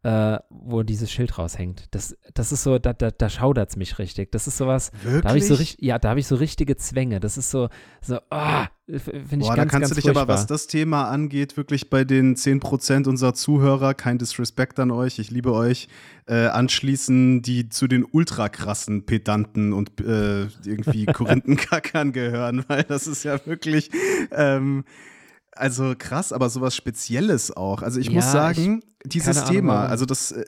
[0.05, 1.85] äh, wo dieses Schild raushängt.
[1.89, 4.31] Das, das ist so, da, da, da schaudert es mich richtig.
[4.31, 5.23] Das ist sowas, Wirklich?
[5.23, 7.19] da habe ich so ja, da habe ich so richtige Zwänge.
[7.19, 7.69] Das ist so,
[8.01, 10.21] so, oh, finde ich Boah, ganz, da kannst ganz du dich furchtbar.
[10.21, 15.17] aber, was das Thema angeht, wirklich bei den 10% unserer Zuhörer, kein Disrespect an euch,
[15.17, 15.87] ich liebe euch,
[16.27, 23.07] äh, anschließen, die zu den ultra krassen Pedanten und äh, irgendwie Korinthenkackern gehören, weil das
[23.07, 23.89] ist ja wirklich,
[24.29, 24.83] ähm,
[25.55, 27.81] also krass, aber sowas Spezielles auch.
[27.81, 30.45] Also ich ja, muss sagen, ich, dieses Thema, also das äh,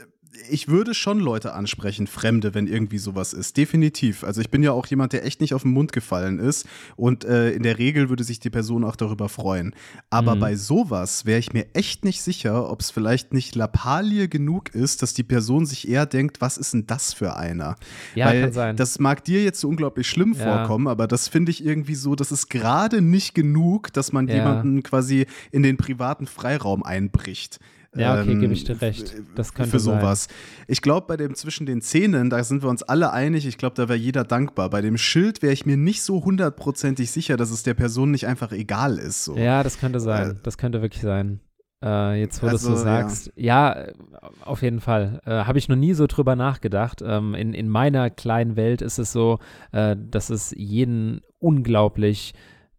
[0.50, 3.58] ich würde schon Leute ansprechen, Fremde, wenn irgendwie sowas ist.
[3.58, 4.24] Definitiv.
[4.24, 6.68] Also ich bin ja auch jemand, der echt nicht auf den Mund gefallen ist.
[6.96, 9.74] Und äh, in der Regel würde sich die Person auch darüber freuen.
[10.10, 10.40] Aber mhm.
[10.40, 15.02] bei sowas wäre ich mir echt nicht sicher, ob es vielleicht nicht Lappalie genug ist,
[15.02, 17.76] dass die Person sich eher denkt, was ist denn das für einer?
[18.16, 18.76] Ja, Weil kann sein.
[18.78, 20.44] Das mag dir jetzt so unglaublich schlimm ja.
[20.44, 24.36] vorkommen, aber das finde ich irgendwie so, das ist gerade nicht genug, dass man ja.
[24.36, 27.60] jemanden quasi in den privaten Freiraum einbricht.
[28.00, 29.16] Ja, okay, ähm, gebe ich dir recht.
[29.36, 30.26] Das könnte Für sowas.
[30.26, 30.36] Sein.
[30.68, 33.46] Ich glaube, bei dem zwischen den Zähnen, da sind wir uns alle einig.
[33.46, 34.70] Ich glaube, da wäre jeder dankbar.
[34.70, 38.28] Bei dem Schild wäre ich mir nicht so hundertprozentig sicher, dass es der Person nicht
[38.28, 39.24] einfach egal ist.
[39.24, 39.38] So.
[39.38, 40.32] Ja, das könnte sein.
[40.32, 41.40] Äh, das könnte wirklich sein.
[41.84, 43.32] Äh, jetzt, wo also, du so sagst.
[43.36, 43.78] Ja.
[43.78, 43.94] ja,
[44.42, 45.22] auf jeden Fall.
[45.26, 47.04] Äh, Habe ich noch nie so drüber nachgedacht.
[47.06, 49.40] Ähm, in, in meiner kleinen Welt ist es so,
[49.72, 52.34] äh, dass es jeden unglaublich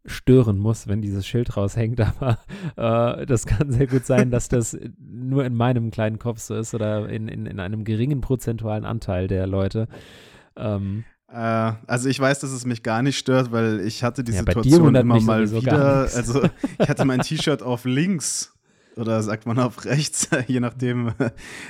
[0.09, 2.39] stören muss, wenn dieses Schild raushängt, aber
[2.77, 6.75] äh, das kann sehr gut sein, dass das nur in meinem kleinen Kopf so ist
[6.75, 9.89] oder in, in, in einem geringen prozentualen Anteil der Leute.
[10.57, 14.33] Ähm, äh, also ich weiß, dass es mich gar nicht stört, weil ich hatte die
[14.33, 16.09] ja, Situation immer mal wieder.
[16.15, 16.43] Also
[16.79, 18.58] ich hatte mein T-Shirt auf links
[18.99, 21.13] oder sagt man auf rechts, je nachdem.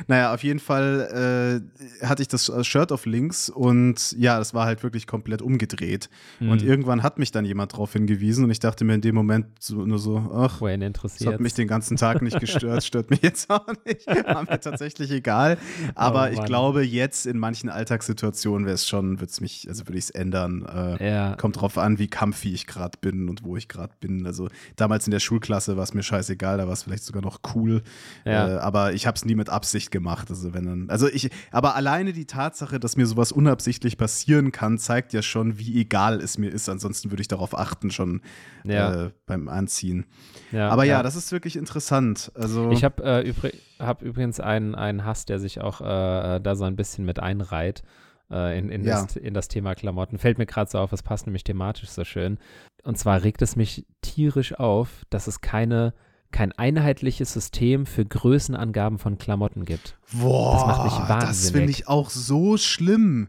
[0.06, 1.62] naja, auf jeden Fall
[2.00, 6.08] äh, hatte ich das Shirt auf links und ja, das war halt wirklich komplett umgedreht.
[6.40, 6.50] Mhm.
[6.50, 9.46] Und irgendwann hat mich dann jemand darauf hingewiesen und ich dachte mir in dem Moment
[9.60, 13.50] so, nur so, ach, das hat mich den ganzen Tag nicht gestört, stört mich jetzt
[13.50, 14.06] auch nicht.
[14.26, 15.58] War mir tatsächlich egal.
[15.94, 19.86] Aber oh, ich glaube, jetzt in manchen Alltagssituationen wäre es schon, würde es mich, also
[19.86, 20.64] würde ich es ändern.
[20.64, 21.36] Äh, ja.
[21.36, 24.26] Kommt drauf an, wie kampfig ich gerade bin und wo ich gerade bin.
[24.26, 27.22] Also damals in der Schulklasse war es mir scheißegal, da war es vielleicht sogar sogar
[27.22, 27.82] noch cool.
[28.24, 28.56] Ja.
[28.56, 30.30] Äh, aber ich habe es nie mit Absicht gemacht.
[30.30, 34.78] Also wenn dann, also ich, aber alleine die Tatsache, dass mir sowas unabsichtlich passieren kann,
[34.78, 36.68] zeigt ja schon, wie egal es mir ist.
[36.68, 38.22] Ansonsten würde ich darauf achten schon
[38.64, 39.06] ja.
[39.06, 40.06] äh, beim Anziehen.
[40.52, 42.32] Ja, aber ja, das ist wirklich interessant.
[42.34, 46.56] Also ich habe äh, übr hab übrigens einen, einen Hass, der sich auch äh, da
[46.56, 47.82] so ein bisschen mit einreiht.
[48.30, 49.02] Äh, in, in, ja.
[49.02, 50.18] das, in, das, Thema Klamotten.
[50.18, 52.38] Fällt mir gerade so auf, es passt nämlich thematisch so schön.
[52.82, 55.94] Und zwar regt es mich tierisch auf, dass es keine
[56.30, 59.98] kein einheitliches System für Größenangaben von Klamotten gibt.
[60.12, 61.28] Boah, das macht mich wahnsinnig.
[61.28, 63.28] Das finde ich auch so schlimm.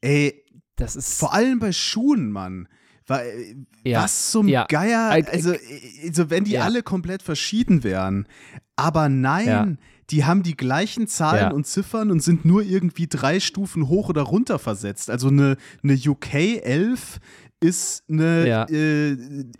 [0.00, 0.44] Ey,
[0.76, 2.68] das ist vor allem bei Schuhen, Mann.
[3.84, 4.66] Ja, was zum ja.
[4.68, 5.54] Geier, also,
[6.04, 6.64] also wenn die ja.
[6.64, 8.28] alle komplett verschieden wären.
[8.76, 9.78] Aber nein,
[10.10, 14.22] die haben die gleichen Zahlen und Ziffern und sind nur irgendwie drei Stufen hoch oder
[14.22, 15.10] runter versetzt.
[15.10, 17.18] Also eine, eine UK 11
[17.60, 18.68] ist eine ja.
[18.68, 19.16] äh,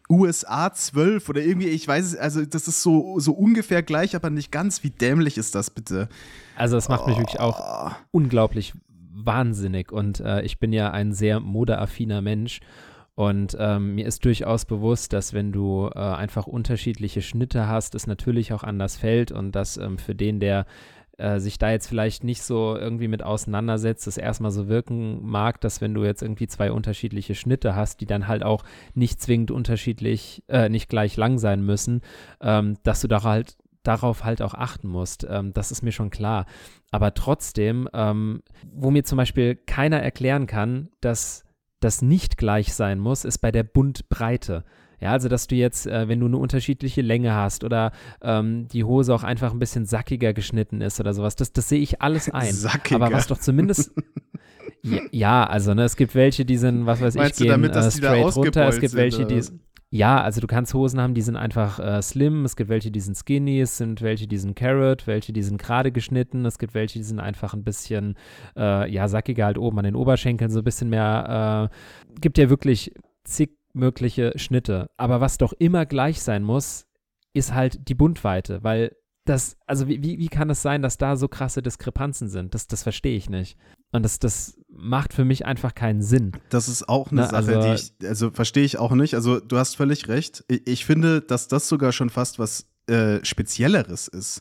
[0.09, 4.31] USA 12 oder irgendwie, ich weiß es, also das ist so, so ungefähr gleich, aber
[4.31, 4.85] nicht ganz.
[4.85, 6.09] Wie dämlich ist das bitte?
[6.57, 7.09] Also das macht oh.
[7.09, 8.75] mich wirklich auch unglaublich
[9.13, 12.61] wahnsinnig und äh, ich bin ja ein sehr modeaffiner Mensch
[13.19, 18.07] und ähm, mir ist durchaus bewusst, dass wenn du äh, einfach unterschiedliche Schnitte hast, es
[18.07, 20.67] natürlich auch anders fällt und dass ähm, für den, der
[21.19, 25.61] äh, sich da jetzt vielleicht nicht so irgendwie mit auseinandersetzt, es erstmal so wirken mag,
[25.61, 29.51] dass wenn du jetzt irgendwie zwei unterschiedliche Schnitte hast, die dann halt auch nicht zwingend
[29.51, 32.03] unterschiedlich, äh, nicht gleich lang sein müssen,
[32.41, 35.27] ähm, dass du da halt darauf halt auch achten musst.
[35.29, 36.47] Ähm, das ist mir schon klar.
[36.91, 41.45] Aber trotzdem, ähm, wo mir zum Beispiel keiner erklären kann, dass
[41.81, 44.65] das nicht gleich sein muss, ist bei der Buntbreite.
[45.01, 48.85] Ja, also dass du jetzt, äh, wenn du eine unterschiedliche Länge hast oder ähm, die
[48.85, 52.31] Hose auch einfach ein bisschen sackiger geschnitten ist oder sowas, das, das sehe ich alles
[52.33, 52.53] ein.
[52.53, 52.97] Sackiger.
[52.97, 53.93] Aber was doch zumindest.
[54.83, 57.77] ja, ja, also ne, es gibt welche, die sind, was weiß Meinst ich, gehen damit,
[57.77, 58.69] äh, straight runter.
[58.69, 59.43] Es gibt welche, die.
[59.91, 63.01] Ja, also du kannst Hosen haben, die sind einfach äh, slim, es gibt welche, die
[63.01, 66.75] sind skinny, es sind welche, die sind carrot, welche, die sind gerade geschnitten, es gibt
[66.75, 68.15] welche, die sind einfach ein bisschen,
[68.55, 72.51] äh, ja, sackiger halt oben an den Oberschenkeln, so ein bisschen mehr, äh, gibt ja
[72.51, 72.93] wirklich
[73.25, 74.91] zig mögliche Schnitte.
[74.97, 76.87] Aber was doch immer gleich sein muss,
[77.33, 78.97] ist halt die Bundweite, weil
[79.29, 82.55] das, also wie, wie kann es sein, dass da so krasse Diskrepanzen sind?
[82.55, 83.59] Das, das verstehe ich nicht.
[83.93, 86.33] Und das, das macht für mich einfach keinen Sinn.
[86.51, 89.15] Das ist auch eine Na, ne, Sache, also, die ich, also verstehe ich auch nicht.
[89.15, 90.45] Also du hast völlig recht.
[90.49, 94.41] Ich, ich finde, dass das sogar schon fast was äh, Spezielleres ist.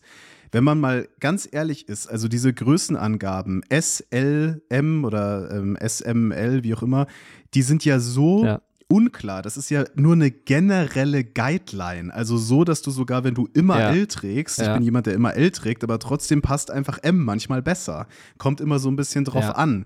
[0.52, 6.64] Wenn man mal ganz ehrlich ist, also diese Größenangaben S, L, M oder ähm, SML,
[6.64, 7.08] wie auch immer,
[7.54, 9.42] die sind ja so ja unklar.
[9.42, 12.14] Das ist ja nur eine generelle Guideline.
[12.14, 13.92] Also so, dass du sogar, wenn du immer ja.
[13.92, 14.68] L trägst, ja.
[14.68, 18.08] ich bin jemand, der immer L trägt, aber trotzdem passt einfach M manchmal besser.
[18.38, 19.52] Kommt immer so ein bisschen drauf ja.
[19.52, 19.86] an.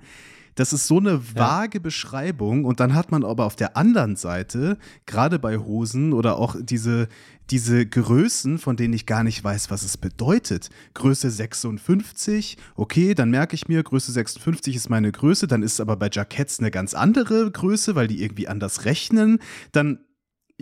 [0.55, 1.81] Das ist so eine vage ja.
[1.81, 6.55] Beschreibung und dann hat man aber auf der anderen Seite, gerade bei Hosen oder auch
[6.59, 7.07] diese,
[7.49, 10.69] diese Größen, von denen ich gar nicht weiß, was es bedeutet.
[10.93, 15.97] Größe 56, okay, dann merke ich mir, Größe 56 ist meine Größe, dann ist aber
[15.97, 19.39] bei Jacketts eine ganz andere Größe, weil die irgendwie anders rechnen.
[19.71, 19.99] Dann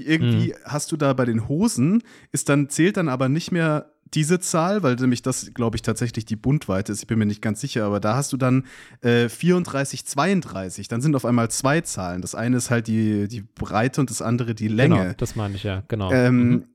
[0.08, 0.54] irgendwie mhm.
[0.66, 4.82] hast du da bei den Hosen, ist dann, zählt dann aber nicht mehr diese Zahl,
[4.82, 7.02] weil nämlich das, glaube ich, tatsächlich die Bundweite ist.
[7.02, 8.66] Ich bin mir nicht ganz sicher, aber da hast du dann
[9.02, 10.88] äh, 34, 32.
[10.88, 12.22] Dann sind auf einmal zwei Zahlen.
[12.22, 14.98] Das eine ist halt die, die Breite und das andere die Länge.
[14.98, 16.12] Genau, das meine ich ja, genau.
[16.12, 16.66] Ähm, mhm.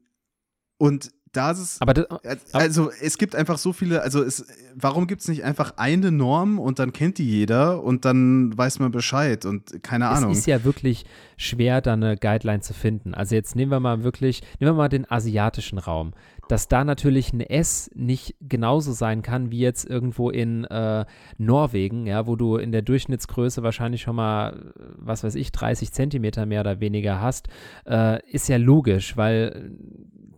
[0.79, 1.81] Und da ist es.
[1.81, 2.07] Aber das,
[2.53, 6.59] also es gibt einfach so viele, also es, warum gibt es nicht einfach eine Norm
[6.59, 10.33] und dann kennt die jeder und dann weiß man Bescheid und keine Ahnung.
[10.33, 11.05] Es ist ja wirklich
[11.37, 13.15] schwer, da eine Guideline zu finden.
[13.15, 16.13] Also jetzt nehmen wir mal wirklich, nehmen wir mal den asiatischen Raum
[16.49, 21.05] dass da natürlich ein S nicht genauso sein kann wie jetzt irgendwo in äh,
[21.39, 26.47] Norwegen, ja, wo du in der Durchschnittsgröße wahrscheinlich schon mal, was weiß ich, 30 Zentimeter
[26.47, 27.49] mehr oder weniger hast,
[27.87, 29.73] äh, ist ja logisch, weil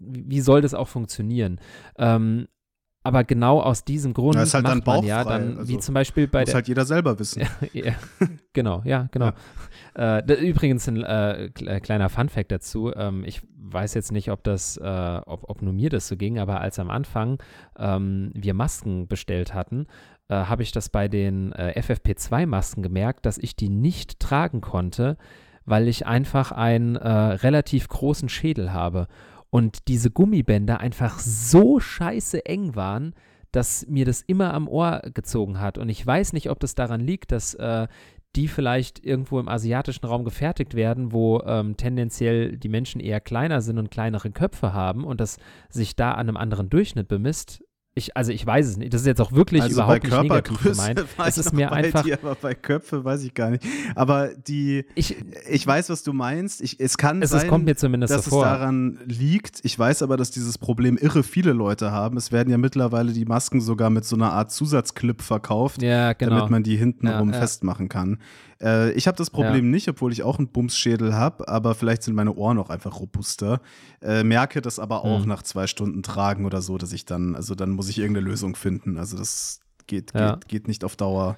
[0.00, 1.60] wie soll das auch funktionieren?
[1.98, 2.46] Ähm,
[3.06, 6.40] aber genau aus diesem Grund halt macht man ja dann, also, wie zum Beispiel bei
[6.40, 6.54] muss der.
[6.56, 7.42] halt jeder selber wissen.
[7.72, 7.94] ja,
[8.52, 9.32] genau, ja, genau.
[9.96, 10.18] Ja.
[10.18, 12.92] Äh, übrigens ein äh, kleiner Fun-Fact dazu.
[12.94, 16.38] Ähm, ich weiß jetzt nicht, ob das, äh, ob, ob nur mir das so ging,
[16.38, 17.38] aber als am Anfang
[17.78, 19.86] ähm, wir Masken bestellt hatten,
[20.28, 25.16] äh, habe ich das bei den äh, FFP2-Masken gemerkt, dass ich die nicht tragen konnte,
[25.64, 29.08] weil ich einfach einen äh, relativ großen Schädel habe
[29.56, 33.14] und diese Gummibänder einfach so scheiße eng waren,
[33.52, 35.78] dass mir das immer am Ohr gezogen hat.
[35.78, 37.88] Und ich weiß nicht, ob das daran liegt, dass äh,
[38.34, 43.62] die vielleicht irgendwo im asiatischen Raum gefertigt werden, wo ähm, tendenziell die Menschen eher kleiner
[43.62, 45.38] sind und kleinere Köpfe haben und das
[45.70, 47.64] sich da an einem anderen Durchschnitt bemisst.
[47.98, 48.92] Ich, also ich weiß es nicht.
[48.92, 51.02] Das ist jetzt auch wirklich also überhaupt nicht negativ gemeint.
[51.24, 52.02] Es ist mir einfach.
[52.02, 53.64] Dir, aber bei Köpfe weiß ich gar nicht.
[53.94, 54.84] Aber die.
[54.94, 55.16] Ich,
[55.48, 56.60] ich weiß, was du meinst.
[56.60, 58.44] Ich, es kann es, sein, es kommt mir zumindest dass davor.
[58.44, 59.60] es daran liegt.
[59.62, 62.18] Ich weiß aber, dass dieses Problem irre viele Leute haben.
[62.18, 66.36] Es werden ja mittlerweile die Masken sogar mit so einer Art Zusatzclip verkauft, ja, genau.
[66.36, 67.40] damit man die hintenrum ja, ja.
[67.40, 68.18] festmachen kann.
[68.60, 69.70] Äh, ich habe das Problem ja.
[69.70, 73.60] nicht, obwohl ich auch einen Bumsschädel habe, aber vielleicht sind meine Ohren auch einfach robuster.
[74.02, 75.28] Äh, merke das aber auch mhm.
[75.28, 78.56] nach zwei Stunden Tragen oder so, dass ich dann, also dann muss ich irgendeine Lösung
[78.56, 78.98] finden.
[78.98, 80.34] Also das geht, ja.
[80.34, 81.36] geht, geht nicht auf Dauer.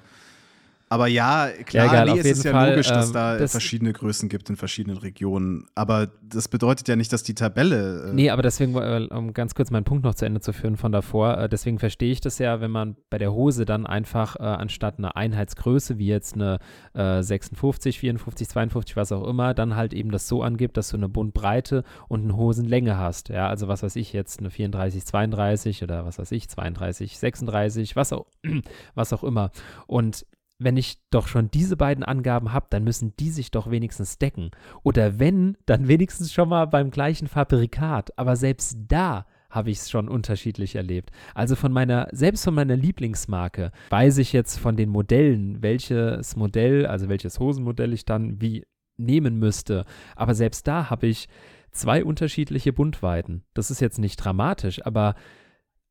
[0.91, 3.51] Aber ja, klar, ja, egal, nee, es ist ja Fall, logisch, dass ähm, da das
[3.51, 5.67] verschiedene Größen gibt in verschiedenen Regionen.
[5.75, 8.09] Aber das bedeutet ja nicht, dass die Tabelle.
[8.09, 10.77] Äh nee, aber deswegen, äh, um ganz kurz meinen Punkt noch zu Ende zu führen
[10.77, 14.35] von davor, äh, deswegen verstehe ich das ja, wenn man bei der Hose dann einfach
[14.37, 16.57] äh, anstatt einer Einheitsgröße, wie jetzt eine
[16.95, 20.97] äh, 56, 54, 52, was auch immer, dann halt eben das so angibt, dass du
[20.97, 23.29] eine Bundbreite und eine Hosenlänge hast.
[23.29, 27.95] Ja, also was weiß ich jetzt, eine 34, 32 oder was weiß ich, 32, 36,
[27.95, 28.25] was auch,
[28.95, 29.51] was auch immer.
[29.85, 30.25] Und
[30.59, 34.51] wenn ich doch schon diese beiden Angaben habe, dann müssen die sich doch wenigstens decken.
[34.83, 38.17] Oder wenn, dann wenigstens schon mal beim gleichen Fabrikat.
[38.17, 41.11] Aber selbst da habe ich es schon unterschiedlich erlebt.
[41.33, 46.85] Also von meiner, selbst von meiner Lieblingsmarke, weiß ich jetzt von den Modellen, welches Modell,
[46.85, 48.67] also welches Hosenmodell ich dann wie
[48.97, 49.85] nehmen müsste.
[50.15, 51.29] Aber selbst da habe ich
[51.71, 53.43] zwei unterschiedliche Bundweiten.
[53.53, 55.15] Das ist jetzt nicht dramatisch, aber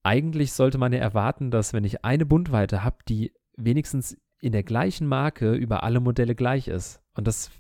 [0.03, 4.63] eigentlich sollte man ja erwarten, dass wenn ich eine Bundweite habe, die wenigstens in der
[4.63, 7.01] gleichen Marke über alle Modelle gleich ist.
[7.15, 7.51] Und das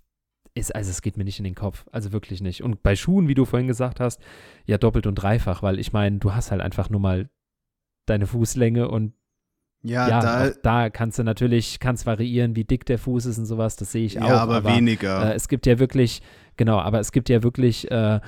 [0.54, 2.62] ist, also es geht mir nicht in den Kopf, also wirklich nicht.
[2.62, 4.20] Und bei Schuhen, wie du vorhin gesagt hast,
[4.66, 7.28] ja doppelt und dreifach, weil ich meine, du hast halt einfach nur mal
[8.06, 9.12] deine Fußlänge und
[9.82, 13.46] ja, ja da, da kannst du natürlich, kannst variieren, wie dick der Fuß ist und
[13.46, 14.30] sowas, das sehe ich ja, auch.
[14.30, 15.30] aber, aber weniger.
[15.30, 16.20] Äh, es gibt ja wirklich,
[16.56, 18.20] genau, aber es gibt ja wirklich äh,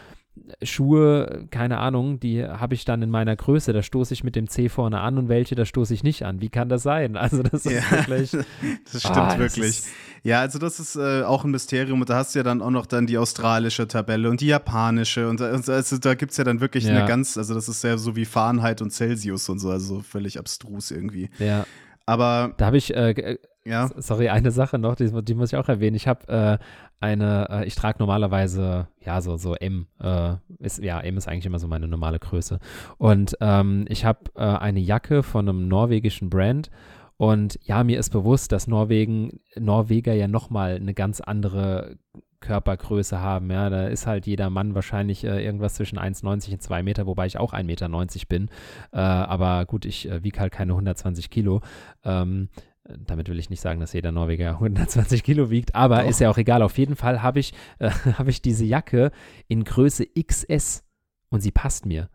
[0.62, 4.48] Schuhe, keine Ahnung, die habe ich dann in meiner Größe, da stoße ich mit dem
[4.48, 6.40] C vorne an und welche, da stoße ich nicht an.
[6.40, 7.16] Wie kann das sein?
[7.16, 8.30] Also das ist ja, wirklich.
[8.30, 9.76] das stimmt ah, wirklich.
[9.76, 9.90] Das
[10.22, 12.70] ja, also das ist äh, auch ein Mysterium und da hast du ja dann auch
[12.70, 16.60] noch dann die australische Tabelle und die japanische und also da gibt es ja dann
[16.60, 16.96] wirklich ja.
[16.96, 20.38] eine ganz, also das ist ja so wie Fahrenheit und Celsius und so, also völlig
[20.38, 21.30] abstrus irgendwie.
[21.38, 21.66] Ja.
[22.06, 23.90] Aber da habe ich, äh, ja.
[23.96, 25.96] sorry, eine Sache noch, die, die muss ich auch erwähnen.
[25.96, 26.58] Ich habe äh,
[27.00, 31.46] eine, äh, ich trage normalerweise, ja, so, so M, äh, ist, ja, M ist eigentlich
[31.46, 32.58] immer so meine normale Größe.
[32.98, 36.70] Und ähm, ich habe äh, eine Jacke von einem norwegischen Brand.
[37.16, 41.98] Und ja, mir ist bewusst, dass Norwegen, Norweger ja nochmal eine ganz andere
[42.40, 43.50] Körpergröße haben.
[43.50, 47.26] Ja, da ist halt jeder Mann wahrscheinlich äh, irgendwas zwischen 1,90 und 2 Meter, wobei
[47.26, 47.88] ich auch 1,90 Meter
[48.28, 48.48] bin.
[48.92, 51.60] Äh, aber gut, ich äh, wiege halt keine 120 Kilo.
[52.04, 52.48] Ähm,
[52.98, 56.08] damit will ich nicht sagen, dass jeder Norweger 120 Kilo wiegt, aber Doch.
[56.08, 56.62] ist ja auch egal.
[56.62, 59.10] Auf jeden Fall habe ich, äh, hab ich diese Jacke
[59.48, 60.84] in Größe XS
[61.30, 62.08] und sie passt mir.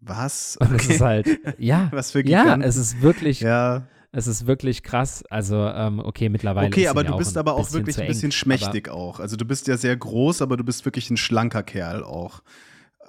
[0.00, 0.56] Was?
[0.60, 0.70] Okay.
[0.70, 3.86] Und es ist halt, ja, Was für ja, es ist wirklich, ja.
[4.12, 5.22] es ist wirklich krass.
[5.28, 6.68] Also, ähm, okay, mittlerweile.
[6.68, 9.20] Okay, aber du bist aber auch wirklich ein bisschen schmächtig auch.
[9.20, 12.42] Also, du bist ja sehr groß, aber du bist wirklich ein schlanker Kerl auch.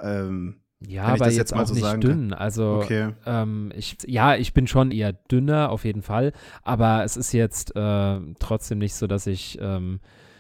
[0.02, 2.30] Ähm, ja, aber jetzt, jetzt auch so nicht dünn.
[2.30, 2.34] Kann.
[2.34, 3.10] Also okay.
[3.26, 7.76] ähm, ich, ja, ich bin schon eher dünner auf jeden Fall, aber es ist jetzt
[7.76, 10.00] äh, trotzdem nicht so, dass ich, ähm,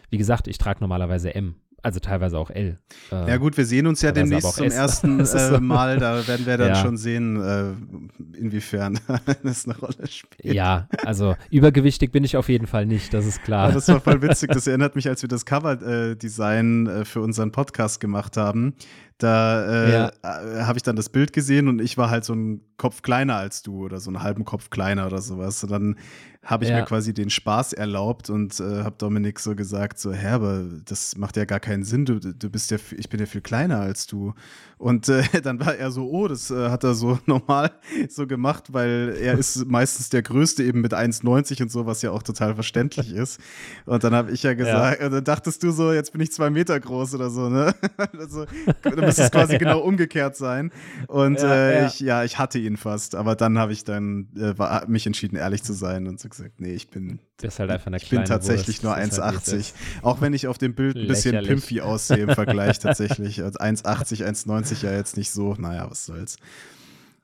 [0.09, 1.55] wie gesagt, ich trage normalerweise M.
[1.83, 2.77] Also teilweise auch L.
[3.11, 4.75] Äh, ja gut, wir sehen uns ja demnächst zum S.
[4.75, 5.97] ersten äh, Mal.
[5.97, 6.75] Da werden wir dann ja.
[6.75, 8.99] schon sehen, äh, inwiefern
[9.43, 10.53] das eine Rolle spielt.
[10.53, 13.69] Ja, also übergewichtig bin ich auf jeden Fall nicht, das ist klar.
[13.69, 14.51] Ja, das war voll witzig.
[14.61, 18.75] Das erinnert mich, als wir das Cover-Design äh, für unseren Podcast gemacht haben.
[19.21, 20.11] Da äh, ja.
[20.23, 23.35] Äh, habe ich dann das Bild gesehen und ich war halt so ein Kopf kleiner
[23.35, 25.63] als du oder so einen halben Kopf kleiner oder sowas.
[25.63, 25.95] Und dann
[26.43, 26.77] habe ich ja.
[26.77, 31.15] mir quasi den Spaß erlaubt und äh, habe Dominik so gesagt, so, Hä, aber das
[31.17, 34.07] macht ja gar keinen Sinn, du, du bist ja, ich bin ja viel kleiner als
[34.07, 34.33] du.
[34.81, 37.71] Und äh, dann war er so, oh, das äh, hat er so normal
[38.09, 42.09] so gemacht, weil er ist meistens der Größte eben mit 1,90 und so, was ja
[42.09, 43.39] auch total verständlich ist.
[43.85, 45.09] Und dann habe ich ja gesagt, ja.
[45.09, 47.75] dann dachtest du so, jetzt bin ich zwei Meter groß oder so, ne?
[48.17, 48.45] also,
[48.81, 50.71] dann müsste es quasi genau umgekehrt sein.
[51.07, 54.57] Und ja, äh, ich, ja, ich hatte ihn fast, aber dann habe ich dann äh,
[54.57, 57.97] war, mich entschieden, ehrlich zu sein und so gesagt, nee, ich bin, halt einfach eine
[57.97, 59.11] ich bin tatsächlich Wurst.
[59.11, 59.51] nur 1,80.
[59.51, 63.41] Halt auch wenn ich auf dem Bild ein bisschen pimpy aussehe im Vergleich tatsächlich.
[63.41, 66.37] 1,80, 1,90 ja jetzt nicht so, naja, was soll's.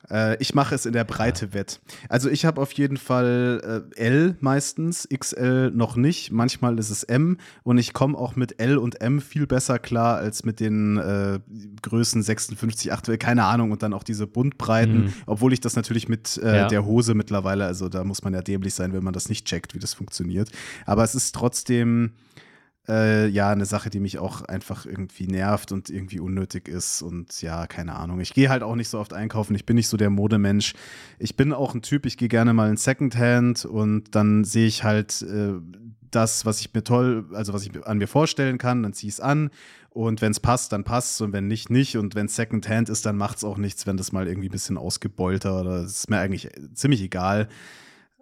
[0.10, 1.80] Äh, ich mache es in der Breite wett.
[2.10, 6.32] Also ich habe auf jeden Fall äh, L meistens, XL noch nicht.
[6.32, 10.18] Manchmal ist es M und ich komme auch mit L und M viel besser klar
[10.18, 11.40] als mit den äh,
[11.82, 15.14] Größen 56, 8, keine Ahnung und dann auch diese Buntbreiten, mhm.
[15.26, 16.68] obwohl ich das natürlich mit äh, ja.
[16.68, 19.74] der Hose mittlerweile, also da muss man ja dämlich sein, wenn man das nicht checkt,
[19.74, 20.52] wie das funktioniert.
[20.86, 22.12] Aber es ist trotzdem
[22.88, 27.02] äh, ja, eine Sache, die mich auch einfach irgendwie nervt und irgendwie unnötig ist.
[27.02, 28.20] Und ja, keine Ahnung.
[28.20, 29.56] Ich gehe halt auch nicht so oft einkaufen.
[29.56, 30.74] Ich bin nicht so der Modemensch.
[31.20, 34.84] Ich bin auch ein Typ, ich gehe gerne mal in Secondhand und dann sehe ich
[34.84, 35.54] halt äh,
[36.12, 39.16] das, was ich mir toll, also was ich an mir vorstellen kann, dann ziehe ich
[39.16, 39.50] es an.
[39.90, 41.98] Und wenn es passt, dann passt es und wenn nicht, nicht.
[41.98, 44.52] Und wenn es Secondhand ist, dann macht es auch nichts, wenn das mal irgendwie ein
[44.52, 47.50] bisschen ausgebeulter oder ist mir eigentlich ziemlich egal.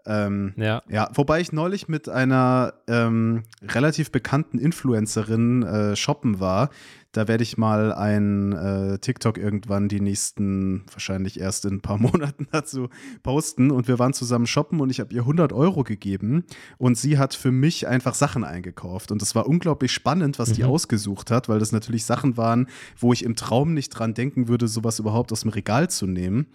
[0.06, 0.84] Ähm, ja.
[0.90, 1.10] ja.
[1.14, 6.70] Wobei ich neulich mit einer ähm, relativ bekannten Influencerin äh, shoppen war.
[7.16, 11.98] Da werde ich mal ein äh, TikTok irgendwann die nächsten, wahrscheinlich erst in ein paar
[12.02, 12.90] Monaten dazu
[13.24, 13.72] posten.
[13.72, 16.44] Und wir waren zusammen shoppen und ich habe ihr 100 Euro gegeben.
[16.78, 19.12] Und sie hat für mich einfach Sachen eingekauft.
[19.12, 20.54] Und es war unglaublich spannend, was mhm.
[20.56, 24.50] die ausgesucht hat, weil das natürlich Sachen waren, wo ich im Traum nicht dran denken
[24.50, 26.48] würde, sowas überhaupt aus dem Regal zu nehmen.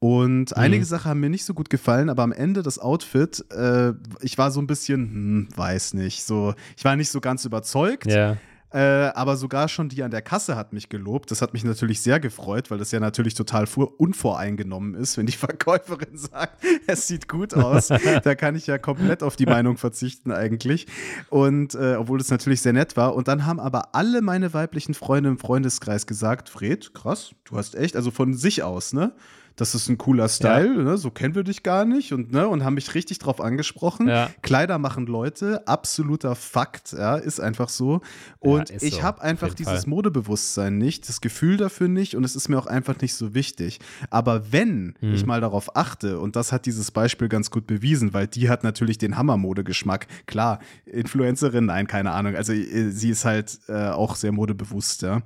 [0.00, 0.56] Und mhm.
[0.56, 4.38] einige Sachen haben mir nicht so gut gefallen, aber am Ende das Outfit, äh, ich
[4.38, 8.10] war so ein bisschen, hm, weiß nicht, so, ich war nicht so ganz überzeugt.
[8.10, 8.38] Ja.
[8.72, 11.30] Äh, aber sogar schon die an der Kasse hat mich gelobt.
[11.30, 13.66] Das hat mich natürlich sehr gefreut, weil das ja natürlich total
[13.98, 17.88] unvoreingenommen ist, wenn die Verkäuferin sagt, es sieht gut aus.
[18.24, 20.86] da kann ich ja komplett auf die Meinung verzichten eigentlich.
[21.30, 23.14] Und äh, obwohl es natürlich sehr nett war.
[23.16, 27.74] Und dann haben aber alle meine weiblichen Freunde im Freundeskreis gesagt, Fred, krass, du hast
[27.74, 29.12] echt, also von sich aus, ne?
[29.56, 30.82] Das ist ein cooler Style, ja.
[30.82, 30.98] ne?
[30.98, 32.48] so kennen wir dich gar nicht und, ne?
[32.48, 34.08] und haben mich richtig drauf angesprochen.
[34.08, 34.30] Ja.
[34.42, 38.00] Kleider machen Leute, absoluter Fakt, ja, ist einfach so.
[38.38, 39.90] Und ja, ich so, habe einfach dieses Fall.
[39.90, 43.80] Modebewusstsein nicht, das Gefühl dafür nicht und es ist mir auch einfach nicht so wichtig.
[44.08, 45.14] Aber wenn hm.
[45.14, 48.64] ich mal darauf achte, und das hat dieses Beispiel ganz gut bewiesen, weil die hat
[48.64, 50.06] natürlich den Hammermodegeschmack.
[50.26, 52.36] Klar, Influencerin, nein, keine Ahnung.
[52.36, 55.22] Also äh, sie ist halt äh, auch sehr modebewusst, ja.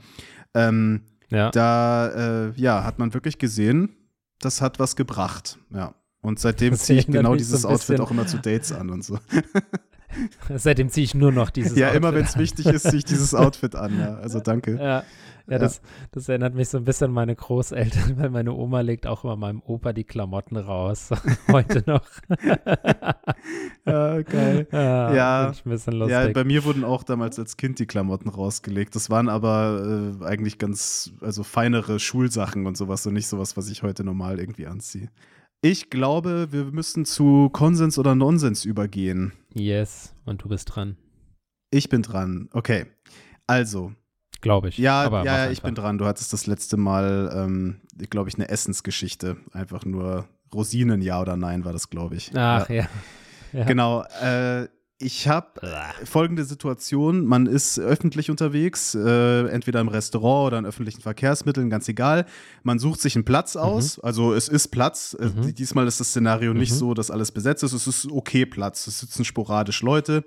[0.54, 1.50] Ähm, ja.
[1.50, 3.96] Da äh, ja, hat man wirklich gesehen,
[4.44, 5.94] das hat was gebracht, ja.
[6.20, 9.18] Und seitdem ziehe ich genau dieses Outfit auch immer zu Dates an und so.
[10.56, 12.02] Seitdem ziehe ich nur noch dieses ja, Outfit.
[12.02, 13.98] Immer wenn es wichtig ist, ziehe ich dieses Outfit an.
[13.98, 14.14] Ja.
[14.16, 14.76] Also danke.
[14.76, 15.04] Ja,
[15.46, 19.06] ja, das, das erinnert mich so ein bisschen an meine Großeltern, weil meine Oma legt
[19.06, 21.10] auch immer meinem Opa die Klamotten raus.
[21.52, 22.06] Heute noch.
[23.84, 24.66] ja, geil.
[24.72, 26.12] Ja, ja, ein bisschen lustig.
[26.12, 28.94] ja, bei mir wurden auch damals als Kind die Klamotten rausgelegt.
[28.94, 33.68] Das waren aber äh, eigentlich ganz, also feinere Schulsachen und sowas und nicht sowas, was
[33.68, 35.10] ich heute normal irgendwie anziehe.
[35.64, 39.32] Ich glaube, wir müssen zu Konsens oder Nonsens übergehen.
[39.54, 40.98] Yes, und du bist dran.
[41.70, 42.50] Ich bin dran.
[42.52, 42.84] Okay.
[43.46, 43.94] Also,
[44.42, 44.76] Glaube ich.
[44.76, 45.96] Ja, Aber ja, ich bin dran.
[45.96, 49.38] Du hattest das letzte Mal, ähm, glaube ich, eine Essensgeschichte.
[49.52, 52.30] Einfach nur Rosinen, ja oder nein, war das, glaube ich.
[52.36, 52.74] Ach ja.
[52.74, 52.88] ja.
[53.54, 53.64] ja.
[53.64, 54.02] Genau.
[54.20, 55.60] Äh, ich habe
[56.04, 61.88] folgende Situation: Man ist öffentlich unterwegs, äh, entweder im Restaurant oder in öffentlichen Verkehrsmitteln, ganz
[61.88, 62.26] egal.
[62.62, 63.60] Man sucht sich einen Platz mhm.
[63.60, 63.96] aus.
[63.96, 64.04] Mhm.
[64.04, 65.16] Also, es ist Platz.
[65.18, 65.54] Äh, mhm.
[65.54, 66.60] Diesmal ist das Szenario mhm.
[66.60, 67.72] nicht so, dass alles besetzt ist.
[67.72, 68.86] Es ist okay Platz.
[68.86, 70.24] Es sitzen sporadisch Leute.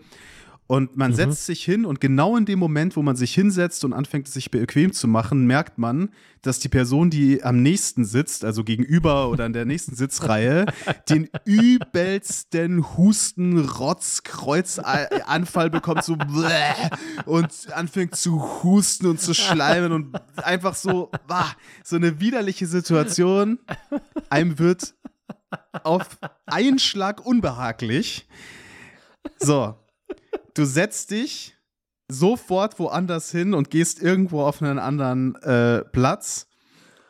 [0.67, 1.15] Und man mhm.
[1.15, 4.33] setzt sich hin und genau in dem Moment, wo man sich hinsetzt und anfängt, es
[4.33, 6.09] sich bequem zu machen, merkt man,
[6.41, 10.65] dass die Person, die am nächsten sitzt, also gegenüber oder in der nächsten Sitzreihe,
[11.09, 16.17] den übelsten Husten, Rotz, Kreuzanfall bekommt, so
[17.25, 21.11] und anfängt zu husten und zu schleimen und einfach so,
[21.83, 23.59] so eine widerliche Situation.
[24.29, 24.95] Einem wird
[25.83, 26.07] auf
[26.45, 28.27] einen Schlag unbehaglich.
[29.39, 29.75] So,
[30.57, 31.55] du setzt dich
[32.09, 36.47] sofort woanders hin und gehst irgendwo auf einen anderen äh, Platz.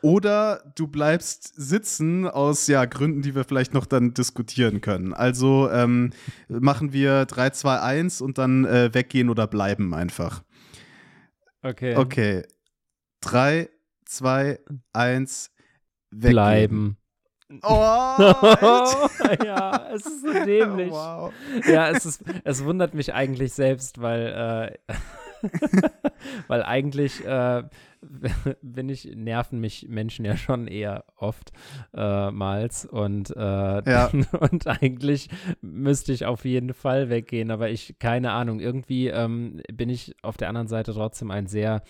[0.00, 5.12] Oder du bleibst sitzen aus ja, Gründen, die wir vielleicht noch dann diskutieren können.
[5.12, 6.10] Also ähm,
[6.48, 10.44] machen wir 3, 2, 1 und dann äh, weggehen oder bleiben einfach.
[11.62, 11.96] Okay.
[11.96, 12.42] Okay.
[13.22, 13.68] 3,
[14.04, 14.60] 2,
[14.92, 15.50] 1,
[16.10, 16.32] weggehen.
[16.32, 16.97] Bleiben.
[17.62, 17.66] Oh,
[19.44, 20.90] ja, es ist so dämlich.
[20.90, 21.32] Wow.
[21.66, 24.98] Ja, es, ist, es wundert mich eigentlich selbst, weil, äh,
[26.48, 27.62] weil eigentlich äh,
[28.62, 31.52] bin ich, nerven mich Menschen ja schon eher oft
[31.94, 34.10] äh, und, äh, ja.
[34.40, 35.30] und eigentlich
[35.62, 40.36] müsste ich auf jeden Fall weggehen, aber ich, keine Ahnung, irgendwie ähm, bin ich auf
[40.36, 41.82] der anderen Seite trotzdem ein sehr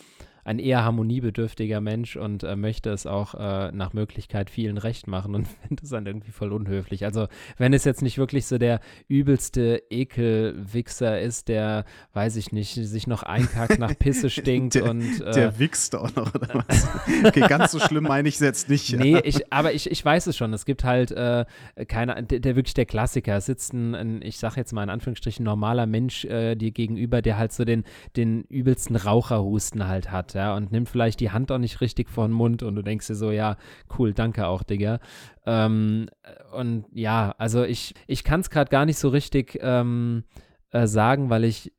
[0.48, 5.34] ein eher harmoniebedürftiger Mensch und äh, möchte es auch äh, nach Möglichkeit vielen recht machen
[5.34, 7.04] und finde es dann irgendwie voll unhöflich.
[7.04, 7.28] Also
[7.58, 11.84] wenn es jetzt nicht wirklich so der übelste Ekelwichser ist, der,
[12.14, 16.14] weiß ich nicht, sich noch einkackt, nach Pisse stinkt der, und äh, Der wichst auch
[16.16, 16.88] noch, oder was?
[17.26, 18.88] okay, ganz so schlimm meine ich es jetzt nicht.
[18.88, 18.98] Ja.
[18.98, 20.54] Nee, ich, aber ich, ich weiß es schon.
[20.54, 21.44] Es gibt halt äh,
[21.88, 23.36] keine, der, der, wirklich der Klassiker.
[23.36, 27.20] Es sitzt ein, ein ich sage jetzt mal in Anführungsstrichen, normaler Mensch äh, dir gegenüber,
[27.20, 27.84] der halt so den,
[28.16, 32.28] den übelsten Raucherhusten halt hat ja, und nimmt vielleicht die Hand auch nicht richtig vor
[32.28, 33.56] den Mund und du denkst dir so, ja,
[33.98, 35.00] cool, danke auch, Digga.
[35.46, 36.08] Ähm,
[36.52, 40.22] und ja, also ich, ich kann es gerade gar nicht so richtig ähm,
[40.70, 41.72] äh, sagen, weil ich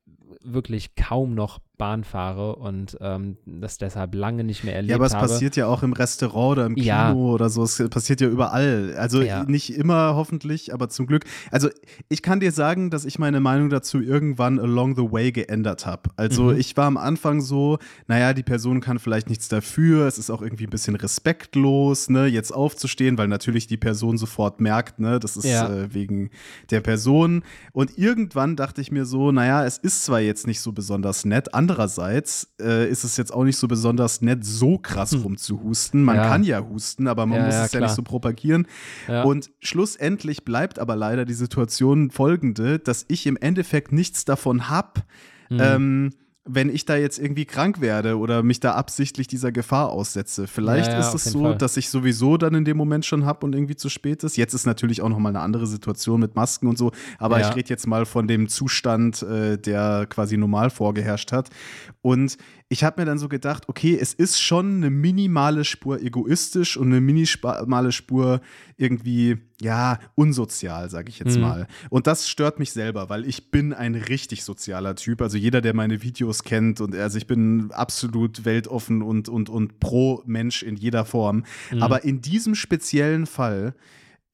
[0.44, 5.08] wirklich kaum noch Bahn fahre und ähm, das deshalb lange nicht mehr erlebt habe.
[5.08, 7.12] Ja, aber es passiert ja auch im Restaurant oder im Kino ja.
[7.14, 7.62] oder so.
[7.62, 8.94] Es passiert ja überall.
[8.98, 9.44] Also ja.
[9.44, 11.24] nicht immer hoffentlich, aber zum Glück.
[11.50, 11.70] Also
[12.10, 16.10] ich kann dir sagen, dass ich meine Meinung dazu irgendwann along the way geändert habe.
[16.16, 16.58] Also mhm.
[16.58, 20.06] ich war am Anfang so, naja, die Person kann vielleicht nichts dafür.
[20.06, 24.60] Es ist auch irgendwie ein bisschen respektlos, ne, jetzt aufzustehen, weil natürlich die Person sofort
[24.60, 25.72] merkt, ne, das ist ja.
[25.72, 26.28] äh, wegen
[26.70, 27.42] der Person.
[27.72, 31.54] Und irgendwann dachte ich mir so, naja, es ist zwar jetzt nicht so besonders nett,
[31.54, 35.22] andere Andererseits äh, ist es jetzt auch nicht so besonders nett, so krass hm.
[35.22, 36.02] rumzuhusten.
[36.02, 36.28] Man ja.
[36.28, 37.82] kann ja husten, aber man ja, muss ja, es klar.
[37.82, 38.66] ja nicht so propagieren.
[39.24, 45.02] Und schlussendlich bleibt aber leider die Situation folgende, dass ich im Endeffekt nichts davon habe.
[45.48, 45.60] Mhm.
[45.60, 46.10] Ähm,
[46.46, 50.46] wenn ich da jetzt irgendwie krank werde oder mich da absichtlich dieser Gefahr aussetze.
[50.46, 51.56] Vielleicht Ja, ja, ist es so, Fall.
[51.58, 54.36] dass ich sowieso dann in dem Moment schon habe und irgendwie zu spät ist.
[54.38, 57.50] Jetzt ist natürlich auch nochmal eine andere Situation mit Masken und so, aber Ja.
[57.50, 61.50] ich rede jetzt mal von dem Zustand, äh, der quasi normal vorgeherrscht hat.
[62.00, 62.38] Und
[62.72, 66.86] ich habe mir dann so gedacht, okay, es ist schon eine minimale Spur egoistisch und
[66.86, 68.40] eine minimale Spur
[68.76, 71.42] irgendwie, ja, unsozial, sage ich jetzt Mhm.
[71.42, 71.66] mal.
[71.90, 75.20] Und das stört mich selber, weil ich bin ein richtig sozialer Typ.
[75.20, 79.80] Also jeder, der meine Videos kennt und also ich bin absolut weltoffen und, und, und
[79.80, 81.44] pro Mensch in jeder Form.
[81.72, 81.82] Mhm.
[81.82, 83.74] Aber in diesem speziellen Fall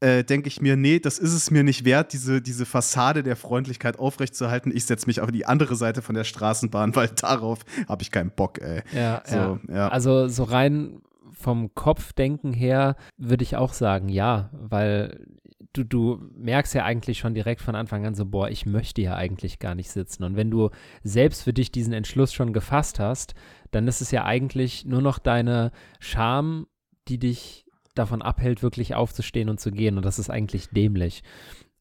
[0.00, 3.36] äh, denke ich mir, nee, das ist es mir nicht wert, diese, diese Fassade der
[3.36, 4.70] Freundlichkeit aufrechtzuerhalten.
[4.74, 8.30] Ich setze mich auf die andere Seite von der Straßenbahn, weil darauf habe ich keinen
[8.30, 8.82] Bock, ey.
[8.94, 9.58] Ja, So, ja.
[9.68, 9.88] ja.
[9.88, 11.00] Also so rein
[11.32, 15.26] vom Kopfdenken her würde ich auch sagen, ja, weil
[15.72, 19.14] du, du merkst ja eigentlich schon direkt von Anfang an so, boah, ich möchte ja
[19.14, 20.24] eigentlich gar nicht sitzen.
[20.24, 20.70] Und wenn du
[21.02, 23.34] selbst für dich diesen Entschluss schon gefasst hast,
[23.70, 26.66] dann ist es ja eigentlich nur noch deine Scham,
[27.08, 27.65] die dich
[27.98, 29.96] davon abhält, wirklich aufzustehen und zu gehen.
[29.96, 31.22] Und das ist eigentlich dämlich.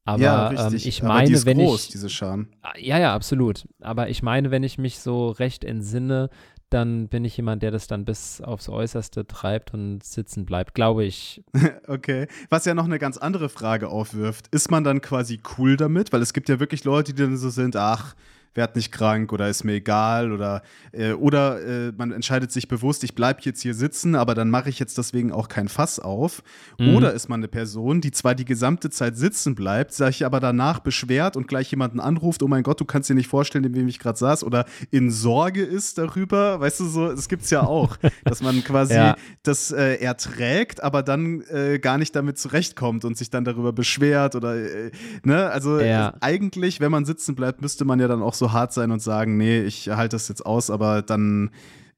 [0.06, 2.50] Aber ja, ähm, ich Aber meine, die ist wenn groß, ich diese Scham.
[2.78, 3.68] ja, ja, absolut.
[3.82, 6.30] Aber ich meine, wenn ich mich so recht entsinne,
[6.70, 11.04] dann bin ich jemand, der das dann bis aufs Äußerste treibt und sitzen bleibt, glaube
[11.06, 11.44] ich.
[11.88, 12.28] Okay.
[12.50, 14.48] Was ja noch eine ganz andere Frage aufwirft.
[14.48, 16.12] Ist man dann quasi cool damit?
[16.12, 18.16] Weil es gibt ja wirklich Leute, die dann so sind, ach,
[18.56, 23.04] werd nicht krank oder ist mir egal oder, äh, oder äh, man entscheidet sich bewusst,
[23.04, 26.42] ich bleibe jetzt hier sitzen, aber dann mache ich jetzt deswegen auch kein Fass auf.
[26.80, 26.96] Mhm.
[26.96, 30.80] Oder ist man eine Person, die zwar die gesamte Zeit sitzen bleibt, sich aber danach
[30.80, 33.88] beschwert und gleich jemanden anruft, oh mein Gott, du kannst dir nicht vorstellen, in wem
[33.88, 37.98] ich gerade saß oder in Sorge ist darüber, weißt du so, es gibt's ja auch,
[38.24, 39.16] dass man quasi Ja.
[39.44, 44.36] das äh, erträgt, aber dann äh, gar nicht damit zurechtkommt und sich dann darüber beschwert
[44.36, 44.92] oder äh,
[45.24, 46.14] ne, also Ja.
[46.22, 49.38] eigentlich, wenn man sitzen bleibt, müsste man ja dann auch so hart sein und sagen,
[49.38, 51.52] nee, ich halte das jetzt aus, aber dann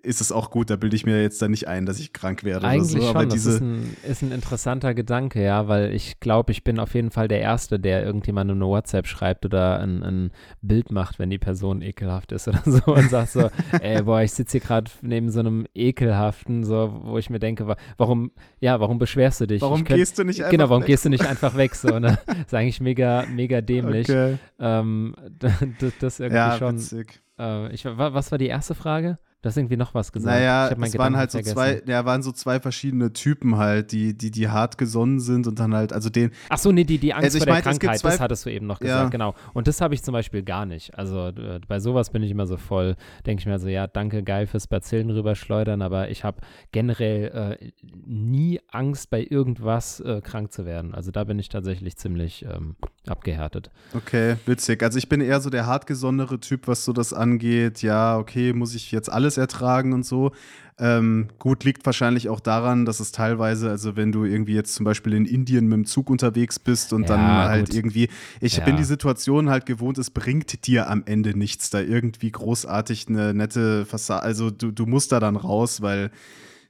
[0.03, 2.43] ist es auch gut, da bilde ich mir jetzt dann nicht ein, dass ich krank
[2.43, 3.29] werde Eigentlich oder so, aber schon.
[3.29, 6.93] Das diese ist ein, ist ein interessanter Gedanke, ja, weil ich glaube, ich bin auf
[6.93, 10.31] jeden Fall der Erste, der irgendjemandem eine WhatsApp schreibt oder ein, ein
[10.61, 13.49] Bild macht, wenn die Person ekelhaft ist oder so und sagt so,
[13.81, 17.67] ey, boah, ich sitze hier gerade neben so einem ekelhaften, so, wo ich mir denke,
[17.67, 19.61] wa- warum, ja, warum beschwerst du dich?
[19.61, 20.87] Warum könnt- gehst du nicht einfach Genau, warum weg?
[20.87, 21.75] gehst du nicht einfach weg?
[21.75, 22.17] So, ne?
[22.27, 24.07] Das ist eigentlich mega, mega dämlich.
[24.09, 24.37] Okay.
[24.59, 25.53] Ähm, das,
[25.99, 26.75] das irgendwie Ja, schon.
[26.77, 27.21] witzig.
[27.39, 29.17] Äh, ich, wa- was war die erste Frage?
[29.43, 30.35] Du hast irgendwie noch was gesagt.
[30.35, 31.55] Naja, es waren Gedanken halt so vergessen.
[31.55, 35.59] zwei, ja, waren so zwei verschiedene Typen halt, die, die, die hart gesonnen sind und
[35.59, 37.99] dann halt, also den, Ach so, nee, die, die Angst Also vor der meinte, Krankheit,
[37.99, 38.87] zwei- das hattest du eben noch Ja.
[38.87, 39.35] gesagt, genau.
[39.53, 40.97] Und das habe ich zum Beispiel gar nicht.
[40.97, 42.95] Also äh, bei sowas bin ich immer so voll,
[43.27, 47.71] denke ich mir so, ja, danke, geil fürs Bazillen rüberschleudern, aber ich habe generell äh,
[48.07, 50.95] nie Angst, bei irgendwas äh, krank zu werden.
[50.95, 52.75] Also da bin ich tatsächlich ziemlich ähm,
[53.05, 53.69] abgehärtet.
[53.93, 54.81] okay, witzig.
[54.81, 57.83] Also ich bin eher so der hartgesonnere Typ, was so das angeht.
[57.83, 60.31] Ja, okay, muss ich jetzt alles ertragen und so.
[60.79, 64.83] Ähm, gut, liegt wahrscheinlich auch daran, dass es teilweise, also wenn du irgendwie jetzt zum
[64.85, 67.75] Beispiel in Indien mit dem Zug unterwegs bist und dann Ja, halt gut.
[67.75, 68.09] irgendwie,
[68.39, 68.63] ich Ja.
[68.63, 73.33] bin die Situation halt gewohnt, es bringt dir am Ende nichts, da irgendwie großartig eine
[73.33, 76.11] nette Fassade, also du, du musst da dann raus, weil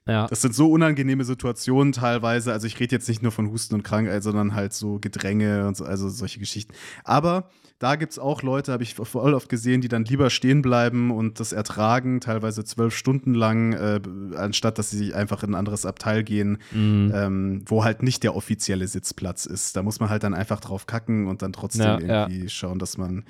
[0.05, 2.53] Ja, Das sind so unangenehme Situationen teilweise.
[2.53, 5.75] Also ich rede jetzt nicht nur von Husten und Krankheit, sondern halt so Gedränge und
[5.75, 6.71] so, also solche Geschichten.
[7.03, 7.49] Aber
[7.79, 11.11] da gibt es auch Leute, habe ich voll oft gesehen, die dann lieber stehen bleiben
[11.11, 13.99] und das ertragen, teilweise zwölf Stunden lang, äh,
[14.35, 17.11] anstatt dass sie einfach in ein anderes Abteil gehen, Mhm.
[17.13, 19.75] ähm, wo halt nicht der offizielle Sitzplatz ist.
[19.75, 22.27] Da muss man halt dann einfach drauf kacken und dann trotzdem Ja, ja.
[22.27, 23.25] irgendwie schauen, dass man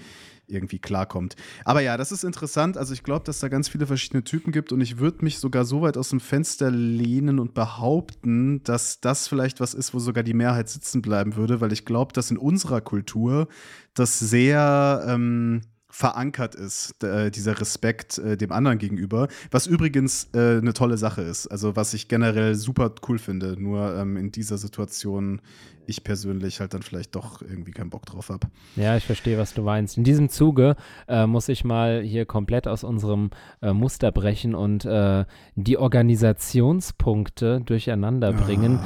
[0.48, 1.36] irgendwie klarkommt.
[1.66, 2.78] Aber ja, das ist interessant.
[2.78, 5.66] Also ich glaube, dass da ganz viele verschiedene Typen gibt und ich würde mich sogar
[5.66, 10.24] so weit aus dem Fenster lehnen und behaupten, dass das vielleicht was ist, wo sogar
[10.24, 13.48] die Mehrheit sitzen bleiben würde, weil ich glaube, dass in unserer Kultur
[13.94, 20.58] das sehr ähm, verankert ist, äh, dieser Respekt äh, dem anderen gegenüber, was übrigens äh,
[20.58, 21.48] eine tolle Sache ist.
[21.48, 25.42] Also was ich generell super cool finde, nur ähm, in dieser Situation
[25.88, 28.48] ich persönlich halt dann vielleicht doch irgendwie keinen Bock drauf habe.
[28.76, 29.98] Ja, ich verstehe, was du meinst.
[29.98, 30.76] In diesem Zuge
[31.08, 33.30] äh, muss ich mal hier komplett aus unserem
[33.62, 35.26] äh, Muster brechen und äh,
[35.56, 38.80] die Organisationspunkte durcheinander bringen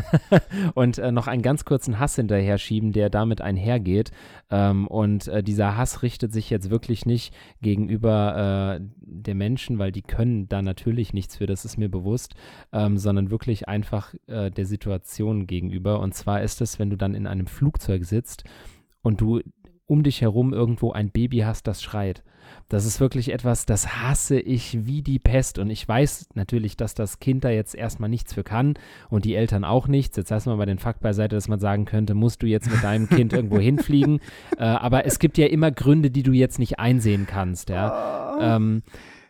[0.74, 4.10] und äh, noch einen ganz kurzen Hass hinterher schieben, der damit einhergeht.
[4.50, 7.32] Ähm, und äh, dieser Hass richtet sich jetzt wirklich nicht
[7.62, 12.34] gegenüber äh, der Menschen, weil die können da natürlich nichts für, das ist mir bewusst,
[12.72, 16.00] ähm, sondern wirklich einfach der Situation gegenüber.
[16.00, 18.44] Und zwar ist es, wenn du dann in einem Flugzeug sitzt
[19.02, 19.40] und du
[19.86, 22.22] um dich herum irgendwo ein Baby hast, das schreit.
[22.68, 25.58] Das ist wirklich etwas, das hasse ich wie die Pest.
[25.58, 28.74] Und ich weiß natürlich, dass das Kind da jetzt erstmal nichts für kann
[29.10, 30.16] und die Eltern auch nichts.
[30.16, 32.82] Jetzt lassen wir mal den Fakt beiseite, dass man sagen könnte, musst du jetzt mit
[32.82, 34.20] deinem Kind irgendwo hinfliegen.
[34.58, 37.70] Äh, aber es gibt ja immer Gründe, die du jetzt nicht einsehen kannst.
[37.70, 38.56] Ja.
[38.56, 38.82] Ähm,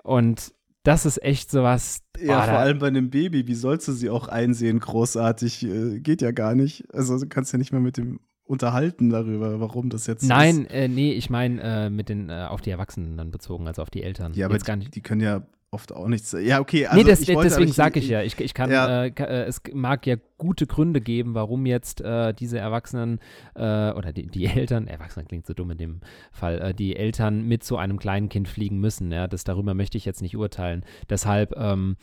[0.03, 0.53] und
[0.85, 2.03] das ist echt sowas.
[2.21, 3.49] Ja, oh, vor allem bei einem Baby.
[3.49, 4.79] Wie sollst du sie auch einsehen?
[4.79, 5.65] Großartig.
[5.65, 6.85] Äh, geht ja gar nicht.
[6.95, 10.87] Also du kannst ja nicht mal mit dem unterhalten darüber, warum das jetzt Nein, äh,
[10.87, 14.03] nee, ich meine äh, mit den äh, auf die Erwachsenen dann bezogen, also auf die
[14.03, 14.35] Eltern.
[14.35, 16.35] Ja, aber die, die, können ja oft auch nichts.
[16.41, 16.87] Ja, okay.
[16.87, 19.05] Also nee, das, deswegen sage ich ja, ich, ich kann, ja.
[19.05, 23.19] Äh, äh, es mag ja gute Gründe geben, warum jetzt äh, diese Erwachsenen
[23.55, 26.01] äh, oder die, die Eltern, Erwachsene klingt so dumm in dem
[26.33, 29.11] Fall, äh, die Eltern mit so einem kleinen Kind fliegen müssen.
[29.13, 30.85] Ja, das darüber möchte ich jetzt nicht urteilen.
[31.11, 31.97] Deshalb ähm,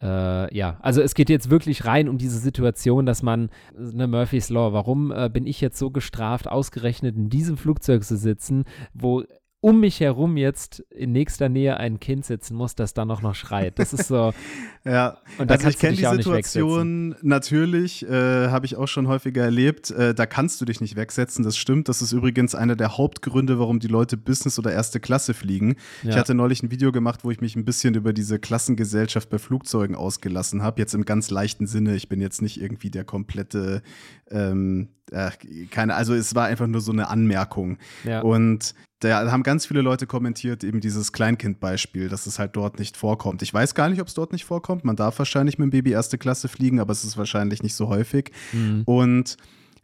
[0.00, 4.48] äh, ja, also es geht jetzt wirklich rein um diese Situation, dass man, ne, Murphy's
[4.48, 8.64] Law, warum bin ich jetzt so gestraft, ausgerechnet in diesem Flugzeug zu sitzen,
[8.94, 9.24] wo
[9.60, 13.34] um mich herum jetzt in nächster Nähe ein Kind sitzen muss, das dann auch noch
[13.34, 13.78] schreit.
[13.80, 14.32] Das ist so.
[14.84, 19.42] ja, und da also ich kenne die Situation natürlich, äh, habe ich auch schon häufiger
[19.42, 19.90] erlebt.
[19.90, 21.88] Äh, da kannst du dich nicht wegsetzen, das stimmt.
[21.88, 25.74] Das ist übrigens einer der Hauptgründe, warum die Leute Business oder erste Klasse fliegen.
[26.04, 26.10] Ja.
[26.10, 29.38] Ich hatte neulich ein Video gemacht, wo ich mich ein bisschen über diese Klassengesellschaft bei
[29.38, 30.80] Flugzeugen ausgelassen habe.
[30.80, 31.96] Jetzt im ganz leichten Sinne.
[31.96, 33.82] Ich bin jetzt nicht irgendwie der komplette
[34.30, 35.30] ähm, äh,
[35.70, 37.78] keine, also es war einfach nur so eine Anmerkung.
[38.04, 38.20] Ja.
[38.20, 42.96] Und da haben ganz viele Leute kommentiert, eben dieses Kleinkind-Beispiel, dass es halt dort nicht
[42.96, 43.42] vorkommt.
[43.42, 44.84] Ich weiß gar nicht, ob es dort nicht vorkommt.
[44.84, 47.88] Man darf wahrscheinlich mit dem Baby erste Klasse fliegen, aber es ist wahrscheinlich nicht so
[47.88, 48.32] häufig.
[48.52, 48.82] Mhm.
[48.86, 49.36] Und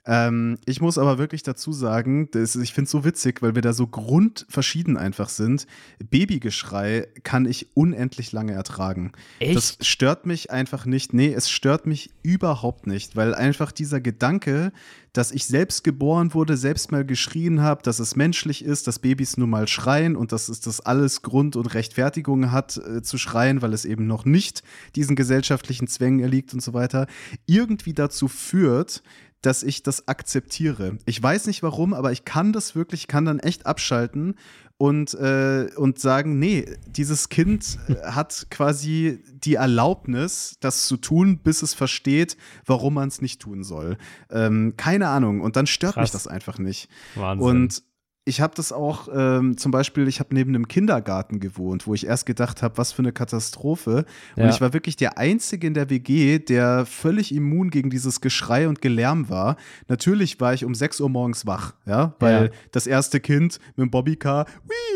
[0.07, 3.63] ähm, ich muss aber wirklich dazu sagen, das, ich finde es so witzig, weil wir
[3.63, 5.67] da so grundverschieden einfach sind.
[6.11, 9.13] Babygeschrei kann ich unendlich lange ertragen.
[9.39, 9.57] Echt?
[9.57, 11.15] Das stört mich einfach nicht.
[11.15, 14.73] Nee, es stört mich überhaupt nicht, weil einfach dieser Gedanke,
[15.15, 19.39] dass ich selbst geboren wurde, selbst mal geschrien habe, dass es menschlich ist, dass Babys
[19.39, 23.63] nur mal schreien und dass es das alles Grund und Rechtfertigung hat äh, zu schreien,
[23.63, 24.65] weil es eben noch nicht
[24.97, 27.07] diesen gesellschaftlichen Zwängen erliegt und so weiter,
[27.47, 29.03] irgendwie dazu führt,
[29.47, 30.99] dass ich das akzeptiere.
[31.07, 34.37] Ich weiß nicht warum, aber ich kann das wirklich, kann dann echt abschalten
[34.77, 41.39] und, äh, und sagen, nee, dieses Kind äh, hat quasi die Erlaubnis, das zu tun,
[41.39, 42.37] bis es versteht,
[42.67, 43.99] warum man es nicht tun soll.
[44.31, 45.41] Ähm, keine Ahnung.
[45.41, 46.03] Und dann stört Krass.
[46.03, 46.89] mich das einfach nicht.
[47.15, 47.47] Wahnsinn.
[47.47, 47.83] Und
[48.27, 52.07] ich habe das auch ähm, zum Beispiel, ich habe neben einem Kindergarten gewohnt, wo ich
[52.07, 54.07] erst gedacht habe, was für eine Katastrophe.
[54.37, 54.49] Und ja.
[54.49, 58.81] ich war wirklich der Einzige in der WG, der völlig immun gegen dieses Geschrei und
[58.81, 59.57] Gelärm war.
[59.89, 62.51] Natürlich war ich um 6 Uhr morgens wach, ja, weil ja.
[62.73, 64.94] das erste Kind mit dem Bobbycar, wiu,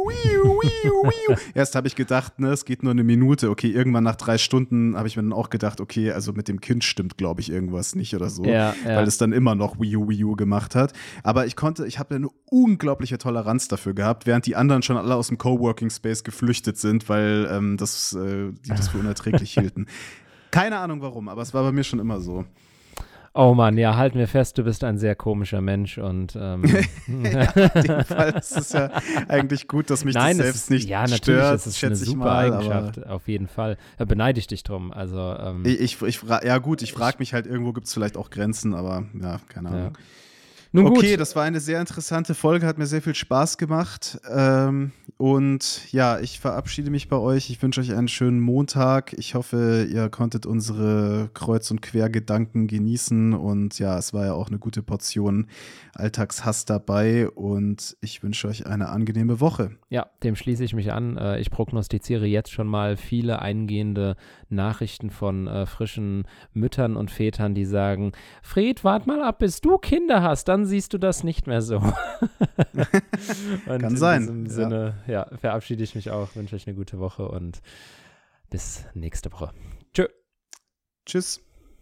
[1.54, 3.50] Erst habe ich gedacht, ne, es geht nur eine Minute.
[3.50, 6.60] Okay, irgendwann nach drei Stunden habe ich mir dann auch gedacht, okay, also mit dem
[6.60, 8.44] Kind stimmt, glaube ich, irgendwas nicht oder so.
[8.44, 8.96] Ja, ja.
[8.96, 10.92] Weil es dann immer noch Wii U, Wii U gemacht hat.
[11.22, 15.14] Aber ich konnte, ich habe eine unglaubliche Toleranz dafür gehabt, während die anderen schon alle
[15.14, 19.86] aus dem Coworking Space geflüchtet sind, weil ähm, das, äh, die das für unerträglich hielten.
[20.50, 22.44] Keine Ahnung warum, aber es war bei mir schon immer so.
[23.32, 26.64] Oh Mann, ja, halten wir fest, du bist ein sehr komischer Mensch und ähm,
[27.06, 28.90] ja, in dem Fall ist es ja
[29.28, 31.94] eigentlich gut, dass mich Nein, das selbst ist, nicht ja, natürlich stört, ist es eine
[31.94, 33.76] super mal, Eigenschaft, auf jeden Fall.
[33.98, 34.92] Da beneide ich dich drum.
[34.92, 38.16] Also ähm, ich, ich, ich ja gut, ich frage mich halt irgendwo gibt es vielleicht
[38.16, 39.92] auch Grenzen, aber ja, keine Ahnung.
[39.94, 40.00] Ja.
[40.72, 41.20] Nun okay, gut.
[41.20, 44.20] das war eine sehr interessante Folge, hat mir sehr viel Spaß gemacht.
[44.30, 47.50] Ähm, und ja, ich verabschiede mich bei euch.
[47.50, 49.12] Ich wünsche euch einen schönen Montag.
[49.18, 53.34] Ich hoffe, ihr konntet unsere Kreuz- und Quergedanken genießen.
[53.34, 55.48] Und ja, es war ja auch eine gute Portion
[55.94, 57.28] Alltagshass dabei.
[57.28, 59.72] Und ich wünsche euch eine angenehme Woche.
[59.88, 61.18] Ja, dem schließe ich mich an.
[61.18, 64.16] Äh, ich prognostiziere jetzt schon mal viele eingehende
[64.48, 68.12] Nachrichten von äh, frischen Müttern und Vätern, die sagen:
[68.42, 70.48] Fred, wart mal ab, bis du Kinder hast.
[70.48, 71.80] Dann dann siehst du das nicht mehr so.
[73.66, 74.28] Kann sein.
[74.28, 75.26] In diesem Sinne, ja.
[75.30, 77.62] ja, verabschiede ich mich auch, wünsche euch eine gute Woche und
[78.50, 79.52] bis nächste Woche.
[79.94, 80.06] Tschö.
[81.06, 81.40] Tschüss.